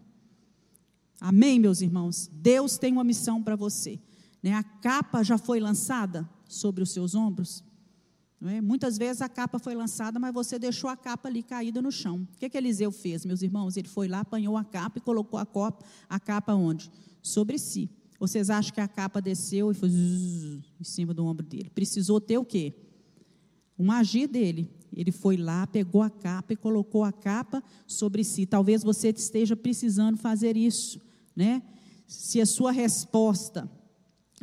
[1.19, 2.31] Amém, meus irmãos?
[2.31, 3.99] Deus tem uma missão para você.
[4.41, 4.53] Né?
[4.53, 7.61] A capa já foi lançada sobre os seus ombros?
[8.45, 8.61] É?
[8.61, 12.25] Muitas vezes a capa foi lançada, mas você deixou a capa ali caída no chão.
[12.35, 13.75] O que, que Eliseu fez, meus irmãos?
[13.75, 16.89] Ele foi lá, apanhou a capa e colocou a, copa, a capa onde?
[17.21, 17.89] Sobre si.
[18.19, 21.69] Vocês acham que a capa desceu e foi zzz, em cima do ombro dele?
[21.69, 22.73] Precisou ter o quê?
[23.77, 24.69] Um agir dele.
[24.95, 28.45] Ele foi lá, pegou a capa e colocou a capa sobre si.
[28.45, 31.01] Talvez você esteja precisando fazer isso,
[31.35, 31.61] né?
[32.07, 33.69] Se a sua resposta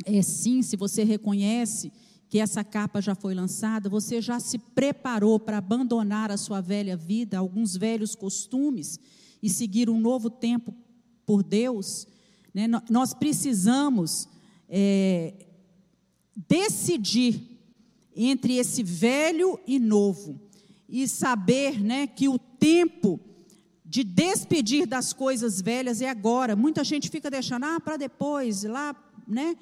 [0.05, 1.91] é sim, se você reconhece
[2.29, 6.97] que essa capa já foi lançada, você já se preparou para abandonar a sua velha
[6.97, 8.99] vida, alguns velhos costumes
[9.41, 10.73] e seguir um novo tempo
[11.25, 12.07] por Deus?
[12.53, 12.67] Né?
[12.89, 14.27] Nós precisamos
[14.69, 15.33] é,
[16.35, 17.59] decidir
[18.15, 20.39] entre esse velho e novo
[20.87, 23.19] e saber né, que o tempo
[23.83, 26.55] de despedir das coisas velhas é agora.
[26.55, 28.95] Muita gente fica deixando ah, para depois, lá,
[29.27, 29.55] né?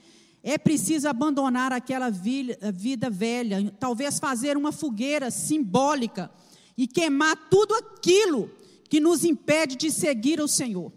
[0.43, 6.31] É preciso abandonar aquela vida velha, talvez fazer uma fogueira simbólica
[6.75, 8.49] e queimar tudo aquilo
[8.89, 10.91] que nos impede de seguir o Senhor,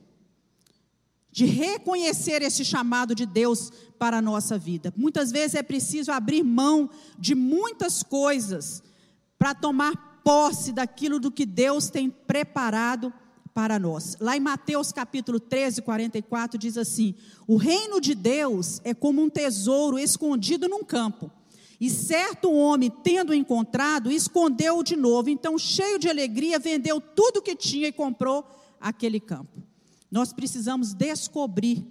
[1.35, 4.95] de reconhecer esse chamado de Deus para a nossa vida.
[4.97, 8.85] Muitas vezes é preciso abrir mão de muitas coisas
[9.37, 13.13] para tomar posse daquilo do que Deus tem preparado
[13.53, 14.17] para nós.
[14.21, 17.17] Lá em Mateus capítulo 13, 44, diz assim:
[17.49, 21.33] O reino de Deus é como um tesouro escondido num campo.
[21.81, 25.29] E certo homem, tendo encontrado, escondeu-o de novo.
[25.31, 28.47] Então, cheio de alegria, vendeu tudo que tinha e comprou
[28.81, 29.74] aquele campo.
[30.15, 31.85] Nós precisamos descobrir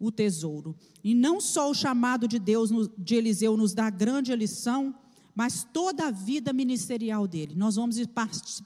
[0.00, 0.74] o tesouro.
[1.04, 4.92] E não só o chamado de Deus, de Eliseu, nos dá grande lição,
[5.32, 7.54] mas toda a vida ministerial dele.
[7.54, 7.96] Nós vamos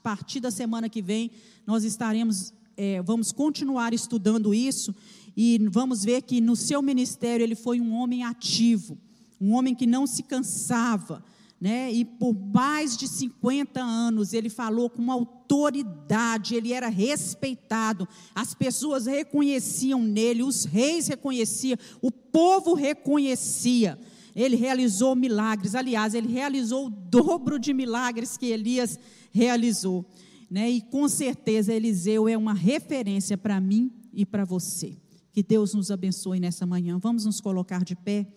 [0.01, 1.29] partir da semana que vem,
[1.63, 4.95] nós estaremos, é, vamos continuar estudando isso
[5.37, 8.97] e vamos ver que no seu ministério ele foi um homem ativo,
[9.39, 11.23] um homem que não se cansava,
[11.63, 11.89] né?
[11.93, 18.05] E por mais de 50 anos ele falou com autoridade, ele era respeitado,
[18.35, 23.97] as pessoas reconheciam nele, os reis reconheciam, o povo reconhecia.
[24.35, 25.73] Ele realizou milagres.
[25.73, 28.99] Aliás, ele realizou o dobro de milagres que Elias
[29.31, 30.05] realizou.
[30.51, 30.69] Né?
[30.69, 34.97] E com certeza Eliseu é uma referência para mim e para você.
[35.31, 36.97] Que Deus nos abençoe nessa manhã.
[36.97, 38.27] Vamos nos colocar de pé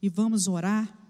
[0.00, 1.05] e vamos orar.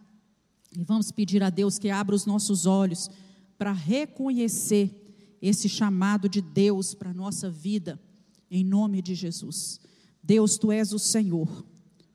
[0.76, 3.10] E vamos pedir a Deus que abra os nossos olhos
[3.56, 7.98] para reconhecer esse chamado de Deus para a nossa vida,
[8.50, 9.80] em nome de Jesus.
[10.22, 11.64] Deus, tu és o Senhor,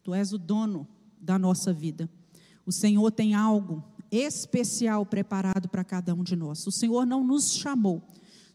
[0.03, 0.87] tu és o dono
[1.19, 2.07] da nossa vida.
[2.63, 6.67] O Senhor tem algo especial preparado para cada um de nós.
[6.67, 8.03] O Senhor não nos chamou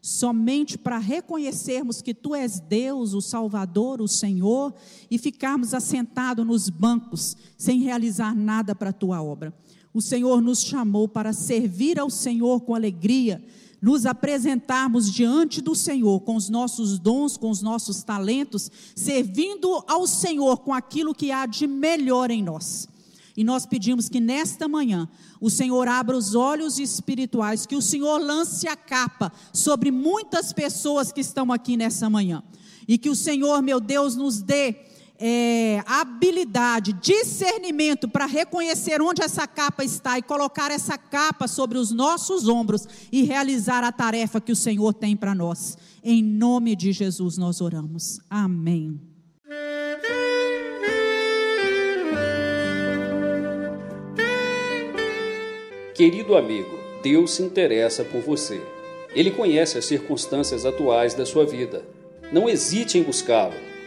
[0.01, 4.73] somente para reconhecermos que Tu és Deus, o Salvador, o Senhor,
[5.11, 9.53] e ficarmos assentados nos bancos sem realizar nada para a Tua obra.
[9.97, 13.43] O Senhor nos chamou para servir ao Senhor com alegria,
[13.81, 20.05] nos apresentarmos diante do Senhor com os nossos dons, com os nossos talentos, servindo ao
[20.05, 22.87] Senhor com aquilo que há de melhor em nós.
[23.35, 25.09] E nós pedimos que nesta manhã
[25.41, 31.11] o Senhor abra os olhos espirituais, que o Senhor lance a capa sobre muitas pessoas
[31.11, 32.43] que estão aqui nessa manhã.
[32.87, 34.75] E que o Senhor, meu Deus, nos dê
[35.19, 41.91] é, habilidade, discernimento para reconhecer onde essa capa está e colocar essa capa sobre os
[41.91, 45.77] nossos ombros e realizar a tarefa que o Senhor tem para nós.
[46.03, 48.19] Em nome de Jesus nós oramos.
[48.29, 48.99] Amém.
[55.95, 58.61] Querido amigo, Deus se interessa por você.
[59.15, 61.83] Ele conhece as circunstâncias atuais da sua vida.
[62.31, 63.66] Não hesite em buscá-lo.